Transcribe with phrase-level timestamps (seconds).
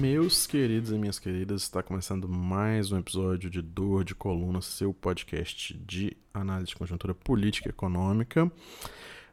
[0.00, 4.94] Meus queridos e minhas queridas, está começando mais um episódio de Dor de Coluna, seu
[4.94, 8.50] podcast de análise de conjuntura política e econômica.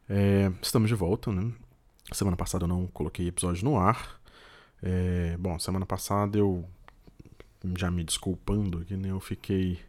[0.09, 1.49] É, estamos de volta, né?
[2.11, 4.21] Semana passada eu não coloquei episódio no ar.
[4.85, 6.67] É, bom, semana passada eu,
[7.77, 9.11] já me desculpando né?
[9.11, 9.79] Eu fiquei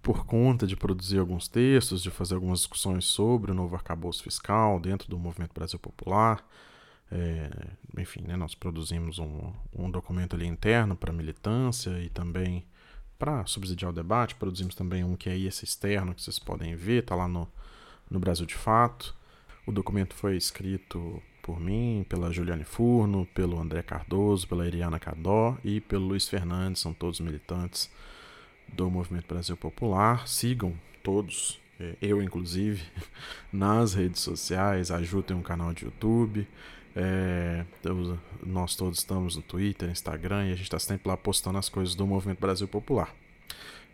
[0.00, 4.78] por conta de produzir alguns textos, de fazer algumas discussões sobre o novo arcabouço fiscal
[4.78, 6.46] dentro do Movimento Brasil Popular.
[7.10, 7.50] É,
[7.98, 12.64] enfim, né, nós produzimos um, um documento ali interno para militância e também
[13.18, 14.36] para subsidiar o debate.
[14.36, 17.48] Produzimos também um que é esse externo, que vocês podem ver, está lá no,
[18.08, 19.16] no Brasil de Fato.
[19.66, 25.56] O documento foi escrito por mim, pela Juliane Furno, pelo André Cardoso, pela Iriana Cadó
[25.64, 27.90] e pelo Luiz Fernandes, são todos militantes
[28.70, 30.28] do Movimento Brasil Popular.
[30.28, 32.82] Sigam todos, é, eu inclusive,
[33.50, 36.46] nas redes sociais, ajudem um canal de YouTube.
[36.94, 37.64] É,
[38.44, 41.94] nós todos estamos no Twitter, Instagram e a gente está sempre lá postando as coisas
[41.94, 43.14] do Movimento Brasil Popular.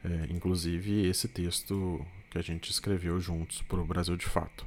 [0.04, 4.66] É, inclusive esse texto que a gente escreveu juntos para o Brasil de Fato.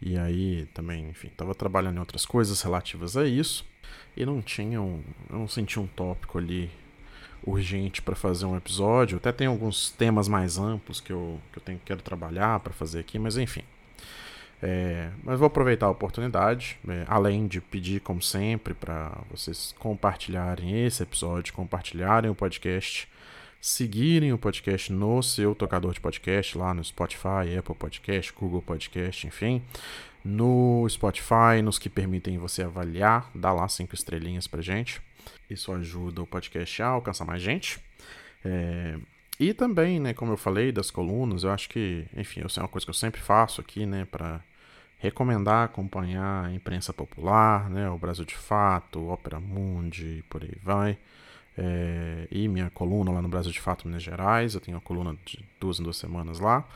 [0.00, 3.66] E aí também, enfim, estava trabalhando em outras coisas relativas a isso
[4.16, 6.70] e não tinha um, não sentia um tópico ali
[7.44, 9.18] urgente para fazer um episódio.
[9.18, 13.00] Até tem alguns temas mais amplos que eu, que eu tenho, quero trabalhar para fazer
[13.00, 13.62] aqui, mas enfim.
[14.62, 20.84] É, mas vou aproveitar a oportunidade, é, além de pedir, como sempre, para vocês compartilharem
[20.84, 23.08] esse episódio, compartilharem o podcast,
[23.60, 29.26] seguirem o podcast no seu tocador de podcast, lá no Spotify, Apple Podcast, Google Podcast,
[29.26, 29.62] enfim.
[30.24, 35.00] No Spotify, nos que permitem você avaliar, dá lá cinco estrelinhas pra gente.
[35.48, 37.78] Isso ajuda o podcast a alcançar mais gente.
[38.44, 38.98] É,
[39.38, 42.68] e também, né, como eu falei das colunas, eu acho que, enfim, isso é uma
[42.68, 44.42] coisa que eu sempre faço aqui, né, para
[44.98, 50.98] recomendar acompanhar a imprensa popular, né, o Brasil de Fato, Ópera Mundi, por aí vai.
[51.62, 55.14] É, e minha coluna lá no Brasil de Fato, Minas Gerais, eu tenho uma coluna
[55.26, 56.66] de duas em duas semanas lá.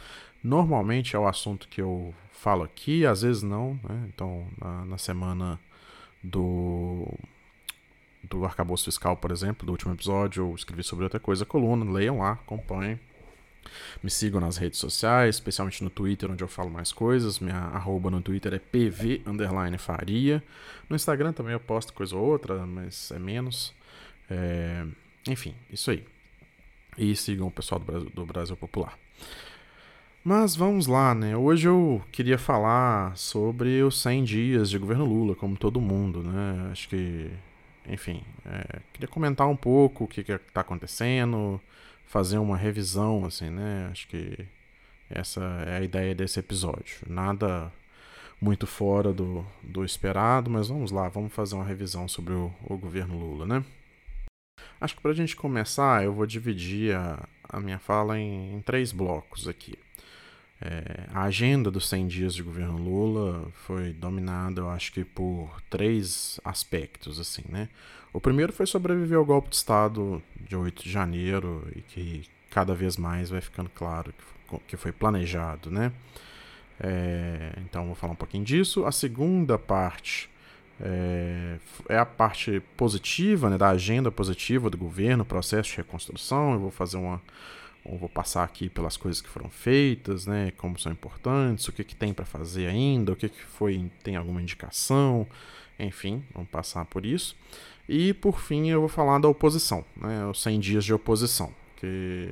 [0.43, 4.07] Normalmente é o assunto que eu falo aqui, às vezes não, né?
[4.13, 5.59] Então, na, na semana
[6.23, 7.09] do
[8.23, 12.19] do arcabouço fiscal, por exemplo, do último episódio, eu escrevi sobre outra coisa, coluna, leiam
[12.19, 12.99] lá, acompanhem.
[14.03, 17.39] Me sigam nas redes sociais, especialmente no Twitter, onde eu falo mais coisas.
[17.39, 19.23] Minha arroba no Twitter é pv
[19.79, 20.43] faria.
[20.89, 23.75] No Instagram também eu posto coisa ou outra, mas é menos.
[24.31, 24.85] É...
[25.29, 26.05] Enfim, isso aí.
[26.97, 28.99] E sigam o pessoal do Brasil, do Brasil Popular.
[30.23, 31.37] Mas vamos lá, né?
[31.37, 36.71] Hoje eu queria falar sobre os 100 dias de governo Lula, como todo mundo, né?
[36.73, 37.31] Acho que,
[37.87, 38.81] enfim, é...
[38.93, 41.61] queria comentar um pouco o que está acontecendo,
[42.07, 43.89] fazer uma revisão, assim, né?
[43.91, 44.47] Acho que
[45.11, 46.99] essa é a ideia desse episódio.
[47.07, 47.71] Nada
[48.41, 52.77] muito fora do, do esperado, mas vamos lá, vamos fazer uma revisão sobre o, o
[52.77, 53.65] governo Lula, né?
[54.85, 58.61] Acho que para a gente começar, eu vou dividir a, a minha fala em, em
[58.61, 59.79] três blocos aqui.
[60.61, 65.61] É, a agenda dos 100 dias de governo Lula foi dominada, eu acho que por
[65.71, 67.69] três aspectos, assim, né?
[68.13, 72.75] O primeiro foi sobreviver ao golpe de Estado de 8 de janeiro e que cada
[72.75, 74.15] vez mais vai ficando claro
[74.69, 75.93] que foi planejado, né?
[76.79, 78.85] É, então vou falar um pouquinho disso.
[78.85, 80.31] A segunda parte
[80.85, 81.59] é,
[81.89, 86.53] é a parte positiva, né, da agenda positiva do governo, processo de reconstrução.
[86.53, 87.23] Eu vou fazer uma,
[87.87, 91.83] eu vou passar aqui pelas coisas que foram feitas, né, como são importantes, o que,
[91.83, 95.27] que tem para fazer ainda, o que, que foi, tem alguma indicação,
[95.79, 97.35] enfim, vamos passar por isso.
[97.89, 102.31] E por fim eu vou falar da oposição, né, os 100 dias de oposição que,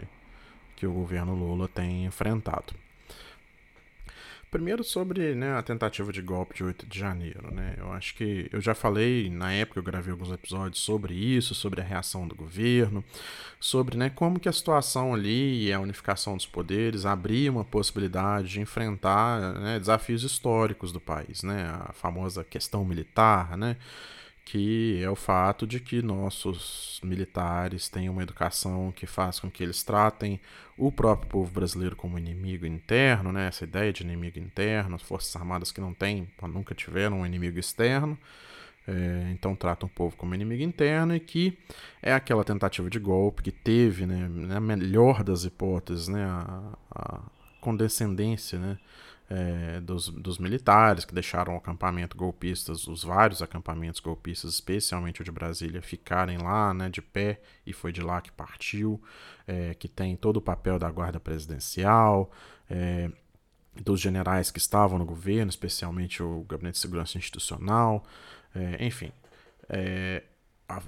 [0.76, 2.74] que o governo Lula tem enfrentado.
[4.52, 7.50] Primeiro sobre né, a tentativa de golpe de 8 de janeiro.
[7.54, 7.74] Né?
[7.78, 11.80] Eu acho que eu já falei, na época eu gravei alguns episódios sobre isso, sobre
[11.80, 13.02] a reação do governo,
[13.58, 18.48] sobre né, como que a situação ali e a unificação dos poderes abria uma possibilidade
[18.48, 21.72] de enfrentar né, desafios históricos do país, né?
[21.88, 23.78] a famosa questão militar, né?
[24.44, 29.62] Que é o fato de que nossos militares têm uma educação que faz com que
[29.62, 30.40] eles tratem
[30.76, 33.46] o próprio povo brasileiro como inimigo interno, né?
[33.46, 37.58] essa ideia de inimigo interno, as Forças Armadas que não têm, nunca tiveram um inimigo
[37.58, 38.18] externo,
[38.86, 41.56] é, então tratam o povo como inimigo interno e que
[42.02, 47.20] é aquela tentativa de golpe que teve, né, na melhor das hipóteses, né, a, a
[47.60, 48.76] condescendência né,
[49.32, 55.24] é, dos, dos militares que deixaram o acampamento golpistas, os vários acampamentos golpistas, especialmente o
[55.24, 59.02] de Brasília, ficarem lá né, de pé e foi de lá que partiu,
[59.46, 62.30] é, que tem todo o papel da guarda presidencial,
[62.68, 63.10] é,
[63.82, 68.04] dos generais que estavam no governo, especialmente o Gabinete de Segurança Institucional,
[68.54, 69.12] é, enfim.
[69.66, 70.24] É,
[70.68, 70.78] a,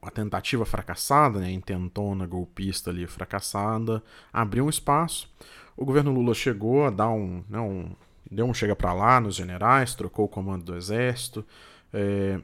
[0.00, 4.02] a, tentativa fracassada, né, a intentona golpista ali fracassada,
[4.32, 5.30] abriu um espaço.
[5.80, 7.90] O governo Lula chegou a dar um, né, um
[8.30, 11.44] deu um chega para lá nos generais, trocou o comando do exército
[11.92, 12.38] é,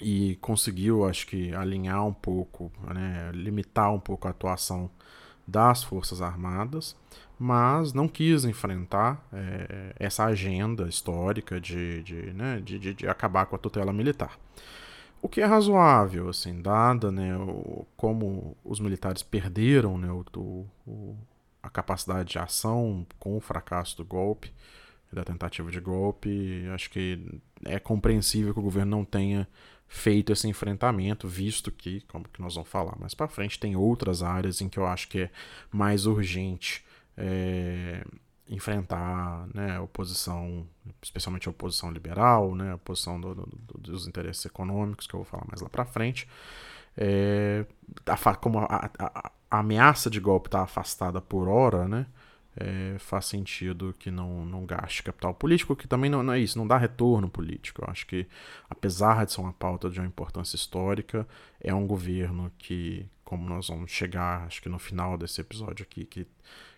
[0.00, 4.88] e conseguiu, acho que, alinhar um pouco, né, limitar um pouco a atuação
[5.46, 6.96] das Forças Armadas,
[7.38, 13.46] mas não quis enfrentar é, essa agenda histórica de, de, né, de, de, de, acabar
[13.46, 14.38] com a tutela militar.
[15.20, 20.24] O que é razoável, assim, dada né, o, como os militares perderam né, o,
[20.86, 21.16] o,
[21.64, 24.52] a capacidade de ação com o fracasso do golpe,
[25.10, 29.48] da tentativa de golpe, acho que é compreensível que o governo não tenha
[29.86, 34.22] feito esse enfrentamento, visto que, como que nós vamos falar mais para frente, tem outras
[34.22, 35.30] áreas em que eu acho que é
[35.70, 36.84] mais urgente
[37.16, 38.04] é,
[38.48, 40.66] enfrentar né, a oposição,
[41.00, 45.24] especialmente a oposição liberal, né, a oposição do, do, dos interesses econômicos, que eu vou
[45.24, 46.28] falar mais lá para frente.
[46.96, 47.64] É,
[48.06, 52.06] a, como a, a, a, ameaça de golpe está afastada por hora, né,
[52.56, 56.56] é, faz sentido que não, não gaste capital político, que também não, não, é isso,
[56.56, 57.82] não dá retorno político.
[57.82, 58.26] Eu acho que,
[58.70, 61.26] apesar de ser uma pauta de uma importância histórica,
[61.60, 66.04] é um governo que, como nós vamos chegar, acho que no final desse episódio aqui,
[66.04, 66.26] que,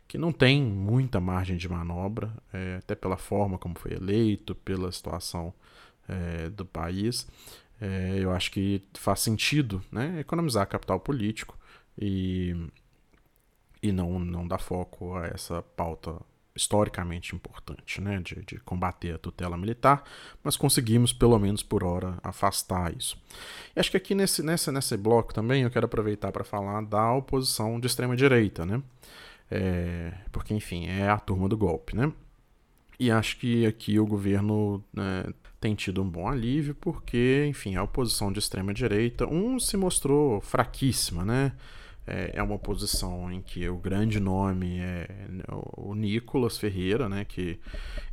[0.09, 4.91] que não tem muita margem de manobra, é, até pela forma como foi eleito, pela
[4.91, 5.53] situação
[6.09, 7.27] é, do país.
[7.79, 11.59] É, eu acho que faz sentido né, economizar capital político
[11.99, 12.55] e
[13.83, 16.17] e não, não dá foco a essa pauta
[16.57, 20.03] historicamente importante, né, de, de, combater a tutela militar,
[20.43, 23.23] mas conseguimos, pelo menos por hora, afastar isso.
[23.75, 27.13] E acho que aqui nesse, nesse, nesse bloco também eu quero aproveitar para falar da
[27.13, 28.83] oposição de extrema-direita, né,
[29.51, 32.11] é, porque, enfim, é a turma do golpe, né,
[32.99, 35.27] e acho que aqui o governo né,
[35.61, 41.23] tem tido um bom alívio, porque, enfim, a oposição de extrema-direita, um, se mostrou fraquíssima,
[41.23, 41.53] né,
[42.07, 45.09] é, é uma posição em que o grande nome é
[45.77, 47.25] o Nicolas Ferreira, né?
[47.25, 47.59] Que,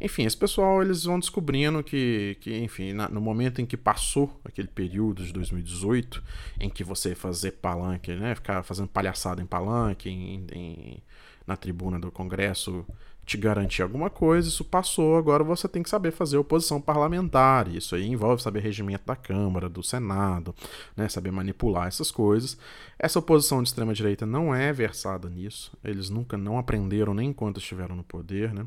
[0.02, 4.40] enfim, esse pessoal eles vão descobrindo que, que enfim, na, no momento em que passou
[4.44, 6.24] aquele período de 2018,
[6.60, 8.34] em que você fazer palanque, né?
[8.34, 11.04] Ficar fazendo palhaçada em palanque, em, em,
[11.46, 12.86] na tribuna do Congresso
[13.26, 17.74] te garantir alguma coisa, isso passou, agora você tem que saber fazer oposição parlamentar.
[17.74, 20.54] Isso aí envolve saber regimento da Câmara, do Senado,
[20.96, 22.58] né, saber manipular essas coisas.
[23.00, 25.72] Essa oposição de extrema direita não é versada nisso.
[25.84, 28.66] Eles nunca não aprenderam nem enquanto estiveram no poder, né?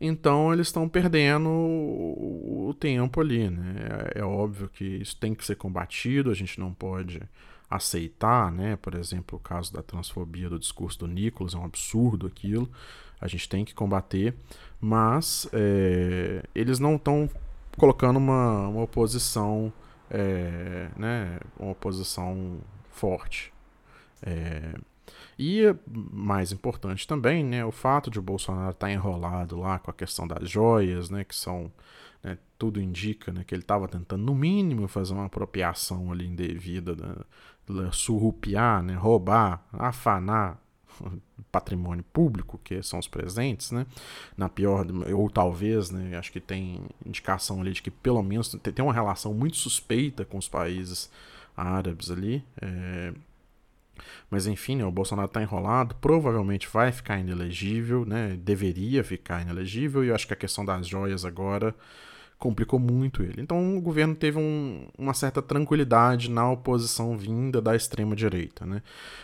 [0.00, 4.12] Então eles estão perdendo o tempo ali, né?
[4.14, 7.22] É, é óbvio que isso tem que ser combatido, a gente não pode
[7.70, 8.76] aceitar, né?
[8.76, 12.70] Por exemplo, o caso da transfobia do discurso do Nicolas, é um absurdo aquilo
[13.26, 14.34] a gente tem que combater,
[14.80, 17.28] mas é, eles não estão
[17.76, 19.72] colocando uma, uma oposição,
[20.10, 22.58] é, né, uma oposição
[22.90, 23.52] forte.
[24.22, 24.74] É,
[25.38, 29.90] e mais importante também, né, o fato de o Bolsonaro estar tá enrolado lá com
[29.90, 31.70] a questão das joias, né, que são
[32.22, 36.96] né, tudo indica né, que ele estava tentando, no mínimo, fazer uma apropriação ali indevida,
[36.96, 40.58] né, surrupiar, né, roubar, afanar
[41.50, 43.86] patrimônio público, que são os presentes, né?
[44.36, 46.16] Na pior, ou talvez, né?
[46.16, 50.38] Acho que tem indicação ali de que pelo menos tem uma relação muito suspeita com
[50.38, 51.10] os países
[51.56, 52.44] árabes ali.
[52.60, 53.12] É...
[54.30, 58.36] Mas enfim, né, o Bolsonaro está enrolado, provavelmente vai ficar inelegível, né?
[58.42, 61.74] Deveria ficar inelegível, e eu acho que a questão das joias agora
[62.38, 63.40] complicou muito ele.
[63.40, 68.66] Então o governo teve um, uma certa tranquilidade na oposição vinda da extrema-direita.
[68.66, 68.82] Né?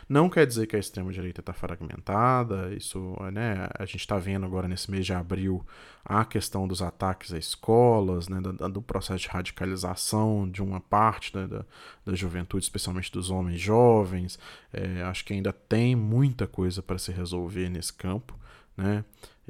[0.08, 4.66] Não quer dizer que a extrema-direita está fragmentada, isso né, a gente está vendo agora
[4.66, 5.64] nesse mês de abril
[6.04, 11.36] a questão dos ataques a escolas, né, do, do processo de radicalização de uma parte
[11.36, 11.64] né, da,
[12.04, 14.38] da juventude, especialmente dos homens jovens.
[14.72, 18.36] É, acho que ainda tem muita coisa para se resolver nesse campo.
[18.76, 19.04] Né?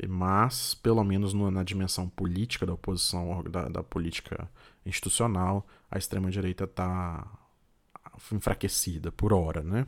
[0.08, 4.48] Mas pelo menos na dimensão política da oposição, da, da política
[4.84, 7.26] institucional, a extrema-direita está
[8.32, 9.86] enfraquecida por hora, né?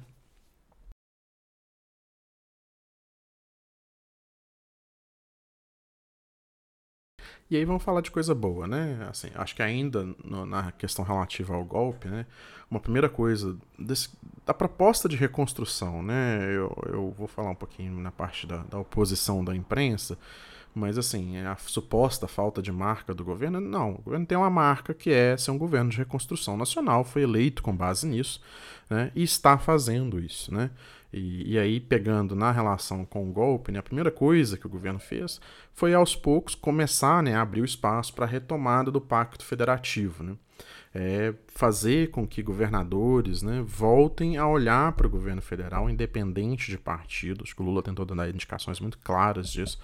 [7.50, 9.06] E aí vamos falar de coisa boa, né?
[9.10, 12.26] Assim, acho que ainda no, na questão relativa ao golpe, né?
[12.70, 14.10] Uma primeira coisa desse,
[14.46, 16.42] da proposta de reconstrução, né?
[16.46, 20.18] Eu, eu vou falar um pouquinho na parte da, da oposição da imprensa,
[20.74, 23.92] Mas assim, a suposta falta de marca do governo, não.
[23.92, 27.62] O governo tem uma marca que é ser um governo de reconstrução nacional, foi eleito
[27.62, 28.40] com base nisso,
[28.90, 29.12] né?
[29.14, 30.70] E está fazendo isso, né?
[31.16, 34.71] E, e, aí, pegando na relação com o golpe, né, a primeira coisa que o
[34.71, 35.40] governo fez
[35.73, 40.25] foi, aos poucos, começar né, a abrir o espaço para a retomada do Pacto Federativo.
[40.25, 40.37] Né?
[40.92, 46.78] É fazer com que governadores né, voltem a olhar para o governo federal, independente de
[46.78, 47.52] partidos.
[47.52, 49.78] que o Lula tentou dar indicações muito claras disso,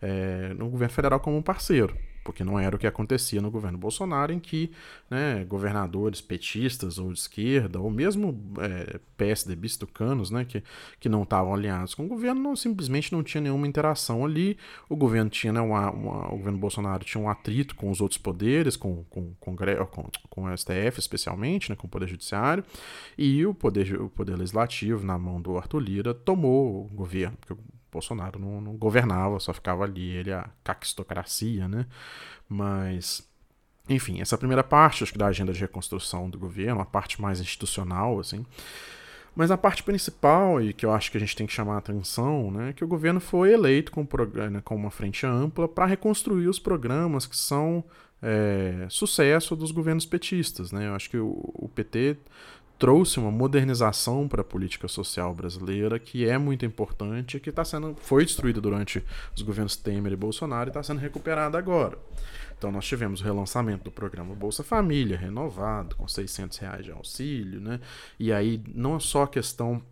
[0.00, 3.78] é, no governo federal como um parceiro porque não era o que acontecia no governo
[3.78, 4.72] Bolsonaro, em que
[5.08, 10.60] né, governadores petistas ou de esquerda, ou mesmo é, PSDBistas tucanos, né, que,
[10.98, 14.58] que não estavam alinhados com o governo, não, simplesmente não tinha nenhuma interação ali.
[14.88, 18.18] O governo tinha, né, uma, uma, o governo Bolsonaro tinha um atrito com os outros
[18.18, 22.64] poderes, com, com, com, com, com o STF especialmente, né, com o Poder Judiciário,
[23.16, 27.54] e o Poder, o poder Legislativo, na mão do Arthur Lira, tomou o governo, porque
[27.96, 31.86] Bolsonaro não, não governava, só ficava ali ele a caquistocracia, né?
[32.48, 33.26] Mas
[33.88, 37.40] enfim, essa primeira parte, acho que da agenda de reconstrução do governo, a parte mais
[37.40, 38.44] institucional, assim.
[39.34, 41.78] Mas a parte principal, e que eu acho que a gente tem que chamar a
[41.78, 44.00] atenção, né, é que o governo foi eleito com,
[44.50, 47.84] né, com uma frente ampla para reconstruir os programas que são
[48.22, 50.72] é, sucesso dos governos petistas.
[50.72, 50.88] Né?
[50.88, 52.16] Eu acho que o, o PT
[52.78, 57.96] trouxe uma modernização para a política social brasileira que é muito importante, que está sendo
[58.00, 59.02] foi destruída durante
[59.34, 61.98] os governos Temer e Bolsonaro e está sendo recuperada agora.
[62.58, 67.60] Então nós tivemos o relançamento do programa Bolsa Família renovado com 600 reais de auxílio,
[67.60, 67.80] né?
[68.18, 69.82] E aí não é só a questão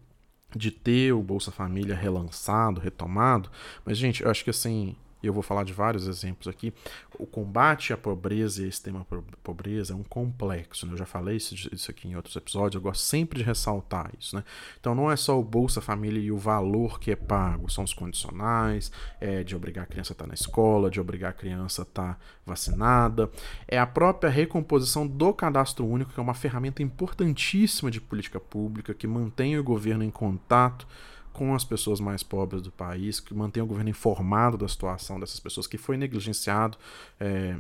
[0.55, 3.51] de ter o Bolsa Família relançado, retomado,
[3.85, 6.73] mas gente, eu acho que assim e eu vou falar de vários exemplos aqui,
[7.19, 9.07] o combate à pobreza e a extrema
[9.43, 10.87] pobreza é um complexo.
[10.87, 10.93] Né?
[10.93, 14.37] Eu já falei isso, isso, aqui em outros episódios, eu gosto sempre de ressaltar isso.
[14.37, 14.45] Né?
[14.79, 17.95] Então não é só o Bolsa Família e o valor que é pago, são os
[17.95, 21.85] condicionais, é de obrigar a criança a estar na escola, de obrigar a criança a
[21.85, 23.31] estar vacinada,
[23.67, 28.93] é a própria recomposição do cadastro único, que é uma ferramenta importantíssima de política pública
[28.93, 30.87] que mantém o governo em contato
[31.35, 35.41] com as pessoas mais pobres do país, que mantenha o governo informado da situação dessas
[35.41, 36.79] pessoas que foi negligenciado
[37.19, 37.57] é,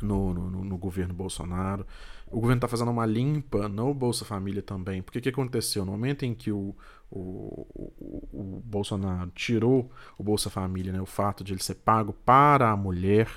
[0.00, 1.84] no, no, no, governo Bolsonaro.
[2.30, 5.02] O governo está fazendo uma limpa no Bolsa Família também.
[5.02, 5.84] Porque o que aconteceu?
[5.84, 6.74] No momento em que o,
[7.10, 12.12] o, o, o Bolsonaro tirou o Bolsa Família, né, o fato de ele ser pago
[12.24, 13.28] para a mulher,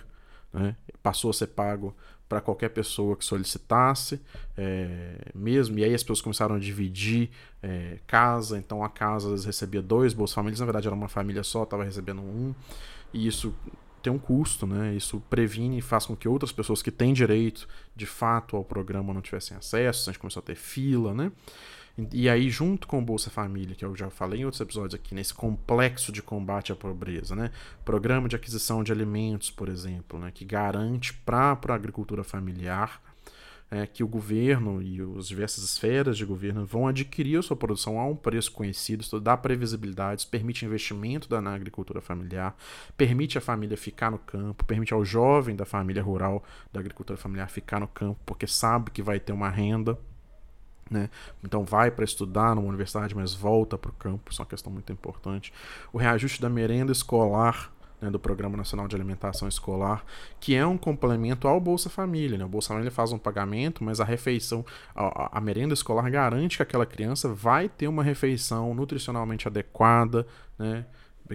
[0.53, 1.95] né, passou a ser pago
[2.27, 4.19] para qualquer pessoa que solicitasse,
[4.57, 5.77] é, mesmo.
[5.79, 7.29] E aí as pessoas começaram a dividir
[7.61, 11.63] é, casa, então a casa recebia dois Bolsa Famílias, na verdade era uma família só,
[11.63, 12.53] estava recebendo um,
[13.13, 13.53] e isso
[14.01, 14.93] tem um custo, né?
[14.93, 19.11] Isso previne e faz com que outras pessoas que têm direito de fato ao programa
[19.13, 21.31] não tivessem acesso, a gente começou a ter fila, né?
[22.11, 25.15] E aí, junto com o Bolsa Família, que eu já falei em outros episódios aqui,
[25.15, 27.51] nesse complexo de combate à pobreza, né?
[27.85, 30.29] Programa de aquisição de alimentos, por exemplo, né?
[30.33, 33.01] que garante para a agricultura familiar
[33.71, 37.99] é, que o governo e as diversas esferas de governo vão adquirir a sua produção
[37.99, 42.55] a um preço conhecido, isso dá previsibilidade, permite investimento na agricultura familiar,
[42.95, 47.49] permite a família ficar no campo, permite ao jovem da família rural da agricultura familiar
[47.49, 49.97] ficar no campo, porque sabe que vai ter uma renda
[50.89, 51.09] né?
[51.43, 54.71] Então vai para estudar numa universidade, mas volta para o campo, isso é uma questão
[54.71, 55.51] muito importante.
[55.91, 60.05] O reajuste da merenda escolar né, do Programa Nacional de Alimentação Escolar,
[60.39, 62.37] que é um complemento ao Bolsa Família.
[62.37, 62.45] Né?
[62.45, 64.65] O Bolsa Família faz um pagamento, mas a refeição,
[64.95, 70.27] a, a merenda escolar garante que aquela criança vai ter uma refeição nutricionalmente adequada,
[70.57, 70.85] né?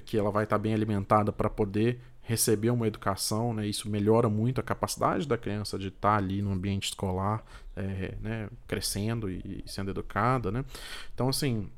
[0.05, 3.67] que ela vai estar bem alimentada para poder receber uma educação, né?
[3.67, 7.45] Isso melhora muito a capacidade da criança de estar ali no ambiente escolar,
[7.75, 8.49] é, né?
[8.69, 10.65] Crescendo e sendo educada, né?
[11.13, 11.69] Então, assim,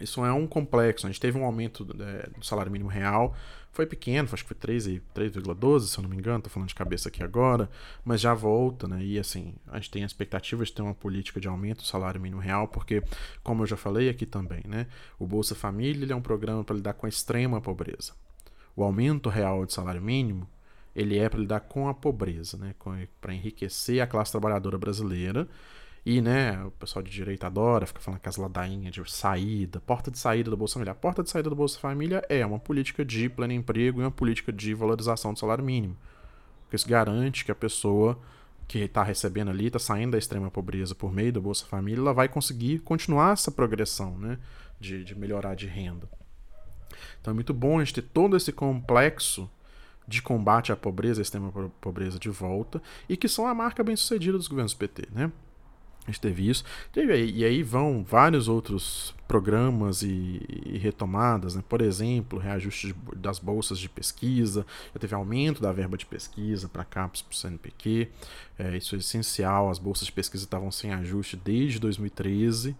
[0.00, 1.06] isso é um complexo.
[1.06, 3.36] A gente teve um aumento é, do salário mínimo real,
[3.70, 7.10] foi pequeno, acho que foi 3,12, se eu não me engano, estou falando de cabeça
[7.10, 7.70] aqui agora,
[8.02, 9.04] mas já volta, né?
[9.04, 12.20] E assim, a gente tem a expectativa de ter uma política de aumento do salário
[12.20, 13.02] mínimo real, porque,
[13.42, 14.86] como eu já falei aqui também, né?
[15.18, 18.14] O Bolsa Família é um programa para lidar com a extrema pobreza
[18.74, 20.48] o aumento real de salário mínimo
[20.94, 22.74] ele é para lidar com a pobreza, né?
[23.20, 25.48] para enriquecer a classe trabalhadora brasileira.
[26.04, 30.10] E né, o pessoal de direita adora, fica falando que as ladainhas de saída, porta
[30.10, 30.92] de saída do Bolsa Família.
[30.92, 34.10] A porta de saída do Bolsa Família é uma política de pleno emprego e uma
[34.10, 35.96] política de valorização do salário mínimo.
[36.64, 38.18] Porque isso garante que a pessoa
[38.66, 42.12] que está recebendo ali, está saindo da extrema pobreza por meio do Bolsa Família, ela
[42.12, 44.38] vai conseguir continuar essa progressão né,
[44.80, 46.08] de, de melhorar de renda.
[47.20, 49.50] Então é muito bom a gente ter todo esse complexo
[50.06, 53.96] de combate à pobreza, à extrema pobreza de volta, e que são a marca bem
[53.96, 55.30] sucedida dos governos PT, né?
[56.04, 56.64] A gente teve isso.
[56.96, 61.62] E aí vão vários outros programas e, e retomadas, né?
[61.68, 66.68] por exemplo, reajuste de, das bolsas de pesquisa, já teve aumento da verba de pesquisa
[66.68, 68.10] para CAPES para o CNPq,
[68.58, 72.76] é, isso é essencial, as bolsas de pesquisa estavam sem ajuste desde 2013,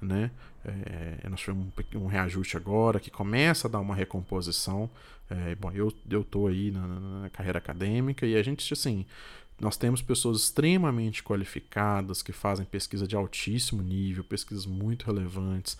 [0.00, 0.30] né?
[0.68, 4.90] É, nós tivemos um, um, reajuste agora que começa a dar uma recomposição.
[5.30, 9.06] É, bom, eu eu tô aí na, na, carreira acadêmica e a gente assim
[9.58, 15.78] nós temos pessoas extremamente qualificadas que fazem pesquisa de altíssimo nível, pesquisas muito relevantes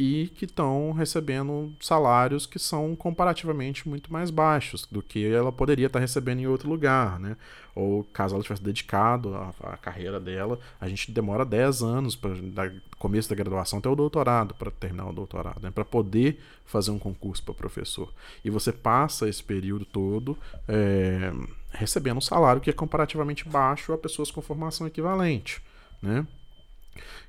[0.00, 5.88] e que estão recebendo salários que são comparativamente muito mais baixos do que ela poderia
[5.88, 7.36] estar recebendo em outro lugar, né?
[7.74, 13.28] Ou caso ela tivesse dedicado a carreira dela, a gente demora 10 anos para começo
[13.28, 15.70] da graduação até o doutorado para terminar o doutorado, né?
[15.70, 18.10] Para poder fazer um concurso para professor.
[18.42, 20.34] E você passa esse período todo
[20.66, 21.30] é,
[21.72, 25.60] recebendo um salário que é comparativamente baixo a pessoas com formação equivalente,
[26.00, 26.26] né?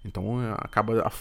[0.03, 1.11] Então é, acaba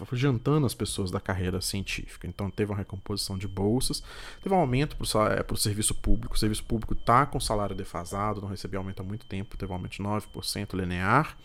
[0.00, 2.26] afugentando as pessoas da carreira científica.
[2.26, 4.02] Então teve uma recomposição de bolsas,
[4.42, 6.34] teve um aumento para o é, serviço público.
[6.34, 9.74] O serviço público está com salário defasado, não recebeu aumento há muito tempo, teve um
[9.74, 11.36] aumento de 9% linear.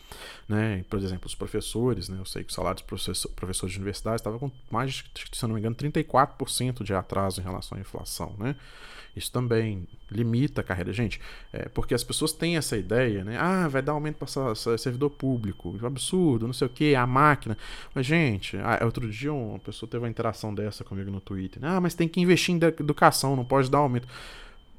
[0.47, 0.83] Né?
[0.89, 2.17] Por exemplo, os professores, né?
[2.19, 5.53] eu sei que o salário dos professor, professores de universidade estava com mais, se não
[5.53, 8.35] me engano, 34% de atraso em relação à inflação.
[8.37, 8.55] Né?
[9.15, 10.91] Isso também limita a carreira.
[10.93, 11.19] Gente,
[11.51, 13.37] é, porque as pessoas têm essa ideia, né?
[13.39, 17.57] Ah, vai dar aumento para servidor público, absurdo, não sei o que, a máquina.
[17.93, 21.61] Mas, gente, ah, outro dia uma pessoa teve uma interação dessa comigo no Twitter.
[21.61, 21.69] Né?
[21.69, 24.07] Ah, mas tem que investir em educação, não pode dar aumento.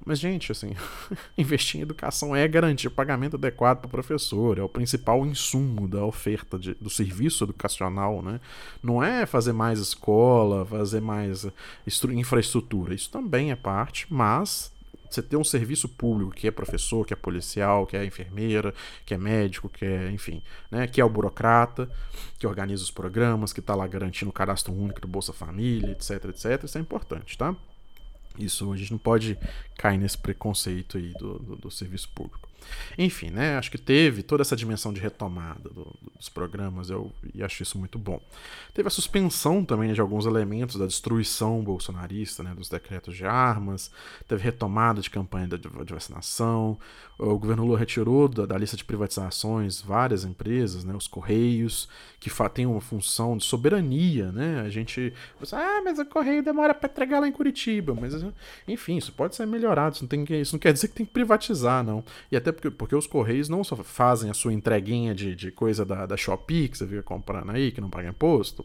[0.04, 0.74] Mas, gente, assim,
[1.36, 5.86] investir em educação é garantir o pagamento adequado para o professor, é o principal insumo
[5.86, 8.40] da oferta de, do serviço educacional, né?
[8.82, 11.46] Não é fazer mais escola, fazer mais
[11.86, 12.94] infraestrutura.
[12.94, 14.72] Isso também é parte, mas
[15.10, 18.72] você ter um serviço público que é professor, que é policial, que é enfermeira,
[19.04, 20.40] que é médico, que é, enfim,
[20.70, 21.90] né, que é o burocrata,
[22.38, 26.26] que organiza os programas, que está lá garantindo o cadastro único do Bolsa Família, etc,
[26.26, 27.54] etc, isso é importante, tá?
[28.38, 29.38] Isso a gente não pode
[29.76, 32.49] cair nesse preconceito aí do, do, do serviço público.
[32.98, 33.56] Enfim, né?
[33.56, 37.78] Acho que teve toda essa dimensão de retomada do, dos programas eu, e acho isso
[37.78, 38.20] muito bom.
[38.74, 42.54] Teve a suspensão também de alguns elementos da destruição bolsonarista, né?
[42.54, 43.90] Dos decretos de armas,
[44.28, 46.78] teve retomada de campanha de, de vacinação,
[47.20, 50.94] o governo Lula retirou da, da, lista de privatizações várias empresas, né?
[50.96, 51.86] Os Correios,
[52.18, 54.62] que têm uma função de soberania, né?
[54.62, 55.12] A gente.
[55.52, 57.94] Ah, mas o Correio demora para entregar lá em Curitiba.
[57.94, 58.14] Mas,
[58.66, 59.96] enfim, isso pode ser melhorado.
[59.96, 62.02] Isso não, tem isso não quer dizer que tem que privatizar, não.
[62.32, 65.84] E até porque, porque os Correios não só fazem a sua entreguinha de, de coisa
[65.84, 68.64] da, da Shopee, que você fica comprando aí, que não paga imposto,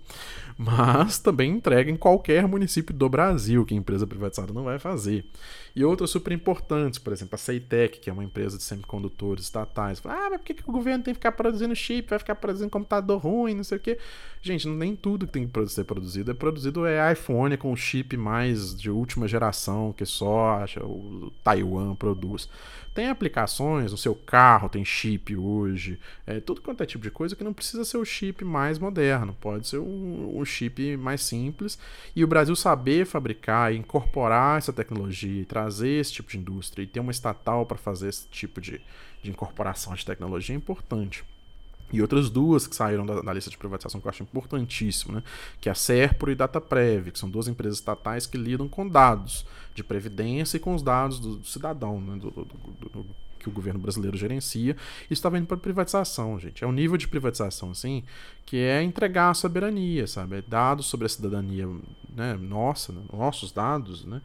[0.57, 5.25] mas também entrega em qualquer município do Brasil que a empresa privatizada não vai fazer.
[5.75, 10.01] E outras super importantes, por exemplo, a Ceitec, que é uma empresa de semicondutores estatais.
[10.05, 12.69] Ah, mas por que, que o governo tem que ficar produzindo chip, vai ficar produzindo
[12.69, 13.97] computador ruim, não sei o quê?
[14.41, 18.73] Gente, nem tudo que tem que ser produzido é produzido é iPhone com chip mais
[18.73, 22.47] de última geração, que só o Taiwan produz.
[22.93, 27.35] Tem aplicações, o seu carro tem chip hoje, é, tudo quanto é tipo de coisa
[27.35, 31.77] que não precisa ser o chip mais moderno, pode ser um, um chip mais simples.
[32.15, 36.83] E o Brasil saber fabricar e incorporar essa tecnologia e trazer esse tipo de indústria
[36.83, 38.81] e ter uma estatal para fazer esse tipo de,
[39.21, 41.23] de incorporação de tecnologia é importante.
[41.93, 45.23] E outras duas que saíram da, da, lista de privatização que eu acho importantíssimo, né?
[45.61, 49.45] que é a Serpro e DataPrev, que são duas empresas estatais que lidam com dados
[49.75, 52.17] de previdência e com os dados do, do cidadão, né?
[52.17, 53.05] do, do,
[53.45, 54.75] que o governo brasileiro gerencia.
[55.03, 56.63] Isso está vindo para privatização, gente.
[56.63, 58.03] É um nível de privatização, assim,
[58.43, 60.37] que é entregar a soberania, sabe?
[60.37, 61.69] É dados sobre a cidadania
[62.09, 62.33] né?
[62.33, 63.01] nossa, né?
[63.13, 64.21] nossos dados, né?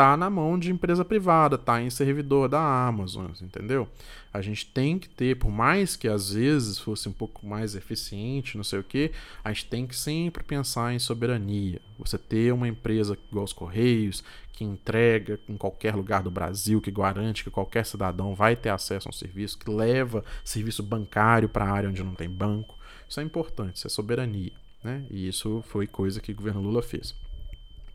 [0.00, 3.86] Tá na mão de empresa privada, tá em servidor da Amazon, entendeu?
[4.32, 8.56] A gente tem que ter, por mais que às vezes fosse um pouco mais eficiente,
[8.56, 9.12] não sei o que,
[9.44, 11.82] a gente tem que sempre pensar em soberania.
[11.98, 16.90] Você ter uma empresa igual os Correios, que entrega em qualquer lugar do Brasil, que
[16.90, 21.66] garante que qualquer cidadão vai ter acesso a um serviço, que leva serviço bancário para
[21.66, 22.74] a área onde não tem banco.
[23.06, 24.52] Isso é importante, isso é soberania.
[24.82, 25.04] Né?
[25.10, 27.14] E isso foi coisa que o governo Lula fez.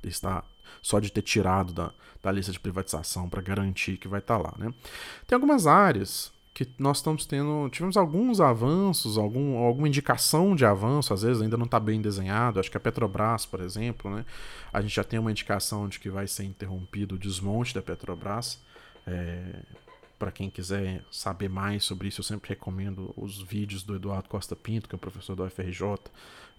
[0.03, 0.43] Está
[0.82, 4.43] só de ter tirado da, da lista de privatização para garantir que vai estar tá
[4.43, 4.54] lá.
[4.58, 4.73] Né?
[5.28, 11.13] Tem algumas áreas que nós estamos tendo, tivemos alguns avanços, algum, alguma indicação de avanço,
[11.13, 12.62] às vezes ainda não está bem desenhado.
[12.62, 14.25] Acho que a Petrobras, por exemplo, né,
[14.71, 18.62] a gente já tem uma indicação de que vai ser interrompido o desmonte da Petrobras.
[19.06, 19.63] É,
[20.17, 24.56] para quem quiser saber mais sobre isso, eu sempre recomendo os vídeos do Eduardo Costa
[24.56, 25.97] Pinto, que é o professor do UFRJ,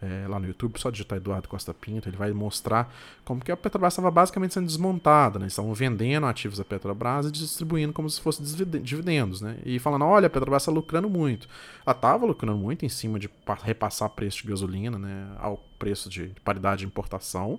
[0.01, 3.57] é, lá no YouTube, só digitar Eduardo Costa Pinto, ele vai mostrar como que a
[3.57, 5.47] Petrobras estava basicamente sendo desmontada, né?
[5.47, 8.42] Estavam vendendo ativos da Petrobras e distribuindo como se fosse
[8.83, 9.57] dividendos, né?
[9.64, 11.49] E falando, olha, a Petrobras está lucrando muito.
[11.87, 13.31] Ela estava lucrando muito em cima de
[13.62, 15.35] repassar preço de gasolina, né?
[15.38, 17.59] Ao preço de paridade de importação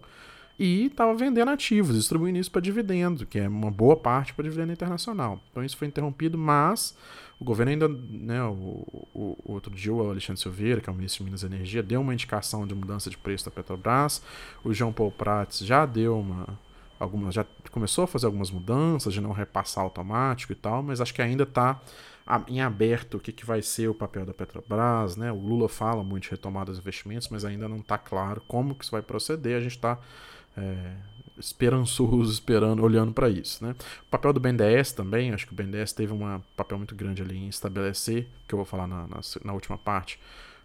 [0.60, 4.72] e estava vendendo ativos, distribuindo isso para dividendo, que é uma boa parte para dividendo
[4.72, 5.39] internacional.
[5.52, 6.96] Então isso foi interrompido, mas
[7.39, 11.24] o governo ainda, né, o, o, outro dia o Alexandre Silveira, que é o ministro
[11.24, 14.24] de Minas e Energia, deu uma indicação de mudança de preço da Petrobras.
[14.63, 16.48] O João Paulo Prats já deu uma
[17.00, 21.13] algumas já começou a fazer algumas mudanças de não repassar automático e tal, mas acho
[21.13, 21.80] que ainda está
[22.48, 25.32] em aberto o que, que vai ser o papel da Petrobras, né?
[25.32, 28.84] O Lula fala muito de retomada dos investimentos, mas ainda não está claro como que
[28.84, 29.58] isso vai proceder.
[29.58, 29.98] A gente está
[30.58, 30.96] é,
[31.38, 33.63] esperançoso, esperando, olhando para isso.
[33.63, 33.76] Né?
[34.02, 37.38] O papel do BNDES também, acho que o BNDES teve um papel muito grande ali
[37.38, 40.20] em estabelecer, que eu vou falar na, na, na última parte,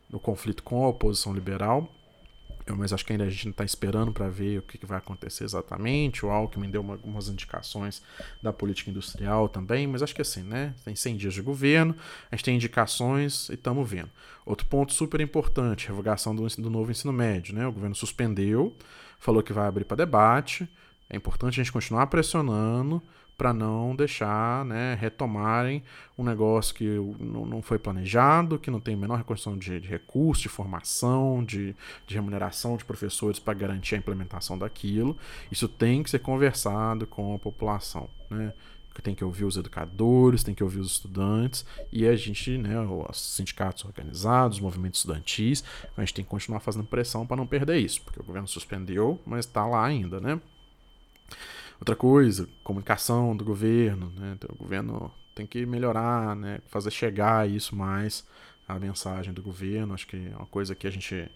[0.09, 1.89] no conflito com a oposição liberal.
[2.77, 5.45] Mas acho que ainda a gente está esperando para ver o que, que, vai acontecer
[5.45, 6.25] exatamente.
[6.25, 8.03] O Alckmin deu uma, algumas indicações
[8.43, 10.75] da política industrial também, mas acho que assim, né?
[10.85, 11.95] Tem 100 dias de governo,
[12.31, 14.11] a gente tem indicações e estamos vendo.
[14.45, 17.55] Outro ponto super importante: revogação do, do novo ensino médio.
[17.55, 17.67] Né?
[17.67, 18.75] O governo suspendeu,
[19.19, 20.69] falou que vai abrir para debate.
[21.13, 23.03] É importante a gente continuar pressionando
[23.37, 25.83] para não deixar né, retomarem
[26.17, 26.85] um negócio que
[27.19, 31.75] não foi planejado, que não tem a menor reconstrução de, de de formação, de,
[32.07, 35.17] de remuneração de professores para garantir a implementação daquilo.
[35.51, 38.09] Isso tem que ser conversado com a população.
[38.31, 38.53] Né?
[39.03, 43.19] tem que ouvir os educadores, tem que ouvir os estudantes e a gente, né, os
[43.19, 45.65] sindicatos organizados, os movimentos estudantis,
[45.97, 49.19] a gente tem que continuar fazendo pressão para não perder isso, porque o governo suspendeu,
[49.25, 50.39] mas está lá ainda, né?
[51.81, 54.35] Outra coisa, comunicação do governo, né?
[54.37, 56.61] Então, o governo tem que melhorar, né?
[56.69, 58.25] Fazer chegar isso mais
[58.69, 59.95] a mensagem do governo.
[59.95, 61.29] Acho que é uma coisa que a gente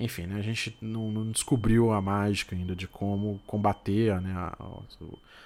[0.00, 4.56] enfim, né, a gente não, não, descobriu a mágica ainda de como combater né, a,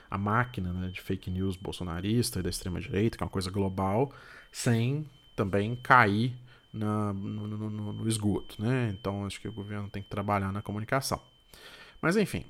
[0.09, 4.13] a, máquina né, de fake news bolsonarista e da extrema-direita, que é uma coisa global,
[4.53, 6.37] sem também cair
[6.73, 8.63] na, no, no, no, esgoto.
[8.63, 8.95] Né?
[8.97, 11.21] Então, acho que o governo tem que trabalhar na comunicação.
[12.01, 12.45] Mas, enfim,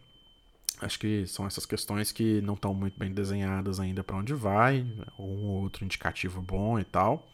[0.80, 4.86] acho que são essas questões que não estão muito bem desenhadas ainda para onde vai,
[5.18, 7.26] um ou outro indicativo bom e tal.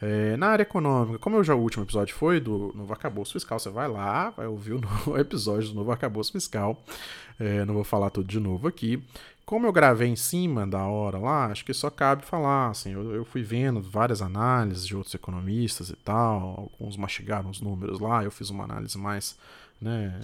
[0.00, 3.58] É, na área econômica, como eu já o último episódio foi do novo arcabouço fiscal,
[3.58, 6.80] você vai lá, vai ouvir o novo episódio do novo arcabouço fiscal.
[7.38, 9.02] É, não vou falar tudo de novo aqui.
[9.44, 12.70] Como eu gravei em cima da hora lá, acho que só cabe falar.
[12.70, 17.60] Assim, eu, eu fui vendo várias análises de outros economistas e tal, alguns mastigaram os
[17.60, 19.36] números lá, eu fiz uma análise mais
[19.80, 20.20] né,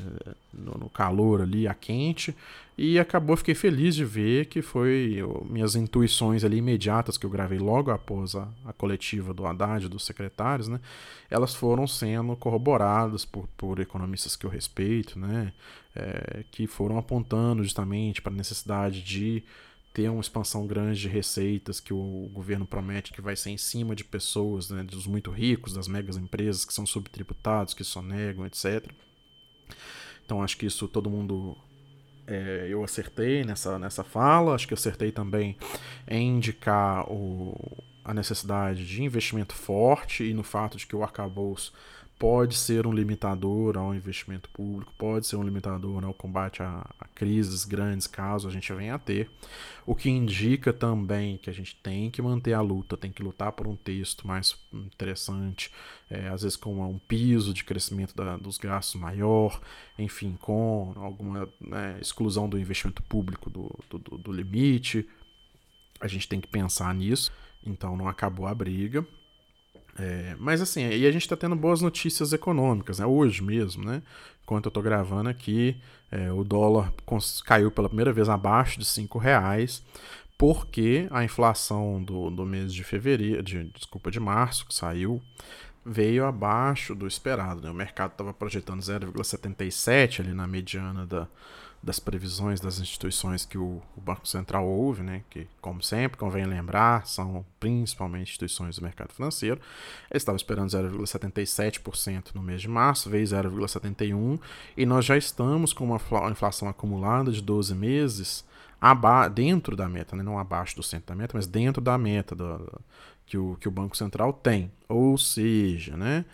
[0.52, 2.34] no, no, calor ali, a quente,
[2.76, 7.30] e acabou, fiquei feliz de ver que foi eu, minhas intuições ali imediatas que eu
[7.30, 10.80] gravei logo após a, a coletiva do Haddad, dos secretários, né,
[11.30, 15.52] elas foram sendo corroboradas por, por economistas que eu respeito, né,
[15.94, 19.44] é, que foram apontando justamente para a necessidade de
[19.94, 23.94] ter uma expansão grande de receitas que o governo promete que vai ser em cima
[23.94, 28.90] de pessoas, né, dos muito ricos, das megas empresas que são subtributados, que sonegam, etc.
[30.24, 31.57] Então acho que isso todo mundo
[32.27, 35.57] é, eu acertei nessa, nessa fala, acho que acertei também
[36.09, 37.55] em indicar o,
[38.05, 41.72] a necessidade de investimento forte e no fato de que o arcabouço
[42.18, 47.07] pode ser um limitador ao investimento público, pode ser um limitador ao combate a, a,
[47.09, 49.31] crises grandes, caso a gente venha a ter.
[49.85, 53.53] O que indica também que a gente tem que manter a luta, tem que lutar
[53.53, 55.70] por um texto mais interessante,
[56.09, 59.61] é, às vezes com um piso de crescimento da, dos gastos maior,
[59.98, 65.09] enfim, com alguma né, exclusão do investimento público do, do, do limite.
[66.00, 67.33] A gente tem que pensar nisso.
[67.66, 69.07] Então não acabou a briga.
[69.98, 73.07] É, mas assim, aí a gente está tendo boas notícias econômicas, né?
[73.07, 74.02] Hoje mesmo, né?
[74.42, 75.76] Enquanto eu estou gravando aqui,
[76.11, 76.92] é, o dólar
[77.44, 79.83] caiu pela primeira vez abaixo de cinco reais,
[80.37, 85.22] porque a inflação do, do mês de fevereiro, de, desculpa, de março, que saiu,
[85.85, 87.62] veio abaixo do esperado.
[87.62, 87.70] Né?
[87.70, 91.28] O mercado estava projetando 0,77 ali na mediana da,
[91.85, 96.47] das previsões das instituições que o, o, Banco Central ouve, né, que, como sempre, convém
[96.47, 99.61] lembrar, são principalmente instituições do mercado financeiro.
[100.11, 104.40] Eles estavam esperando 0,77% no mês de março, veio 0,71%,
[104.77, 108.44] e nós já estamos com uma inflação acumulada de 12 meses
[109.35, 112.81] dentro da meta, né, não abaixo do centro da meta, mas dentro da meta do,
[113.27, 114.73] que, o, que o Banco Central tem.
[114.88, 116.25] Ou seja, né,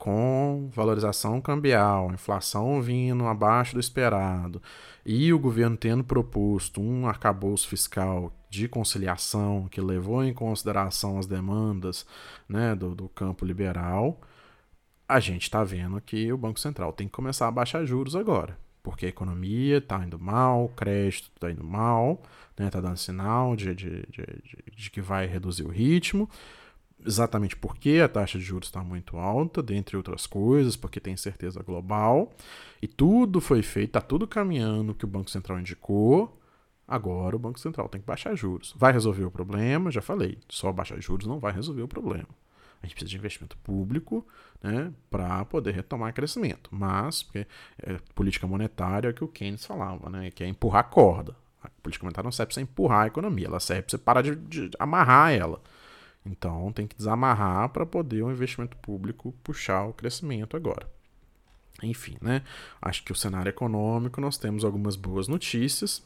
[0.00, 4.62] com valorização cambial, inflação vindo abaixo do esperado,
[5.04, 11.26] e o governo tendo proposto um arcabouço fiscal de conciliação, que levou em consideração as
[11.26, 12.06] demandas
[12.48, 14.18] né, do, do campo liberal,
[15.06, 18.56] a gente está vendo que o Banco Central tem que começar a baixar juros agora.
[18.82, 22.96] Porque a economia está indo mal, o crédito está indo mal, está né, tá dando
[22.96, 24.26] sinal de, de, de,
[24.74, 26.26] de, que vai reduzir o ritmo.
[27.04, 31.62] Exatamente porque a taxa de juros está muito alta, dentre outras coisas, porque tem incerteza
[31.62, 32.32] global.
[32.82, 36.40] E tudo foi feito, está tudo caminhando que o Banco Central indicou
[36.90, 38.74] Agora o Banco Central tem que baixar juros.
[38.76, 39.92] Vai resolver o problema?
[39.92, 42.26] Já falei, só baixar juros não vai resolver o problema.
[42.82, 44.26] A gente precisa de investimento público
[44.60, 46.68] né, para poder retomar crescimento.
[46.72, 47.46] Mas, porque
[47.78, 51.36] é, política monetária é o que o Keynes falava, né, que é empurrar a corda.
[51.62, 54.34] A política monetária não serve para empurrar a economia, ela serve para você parar de,
[54.34, 55.62] de amarrar ela.
[56.24, 60.88] Então tem que desamarrar para poder o investimento público puxar o crescimento agora.
[61.82, 62.42] Enfim, né?
[62.80, 66.02] Acho que o cenário econômico nós temos algumas boas notícias.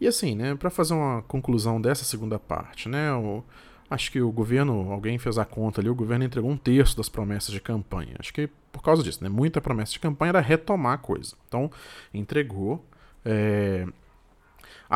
[0.00, 3.44] E assim, né, para fazer uma conclusão dessa segunda parte, né, o,
[3.88, 7.08] acho que o governo, alguém fez a conta ali, o governo entregou um terço das
[7.08, 8.16] promessas de campanha.
[8.18, 11.36] Acho que por causa disso, né, muita promessa de campanha era retomar a coisa.
[11.46, 11.70] Então,
[12.12, 12.84] entregou.
[13.24, 13.86] É,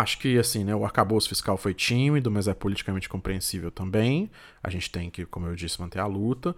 [0.01, 4.31] acho que assim, né, o arcabouço fiscal foi tímido, mas é politicamente compreensível também.
[4.63, 6.55] A gente tem que, como eu disse, manter a luta.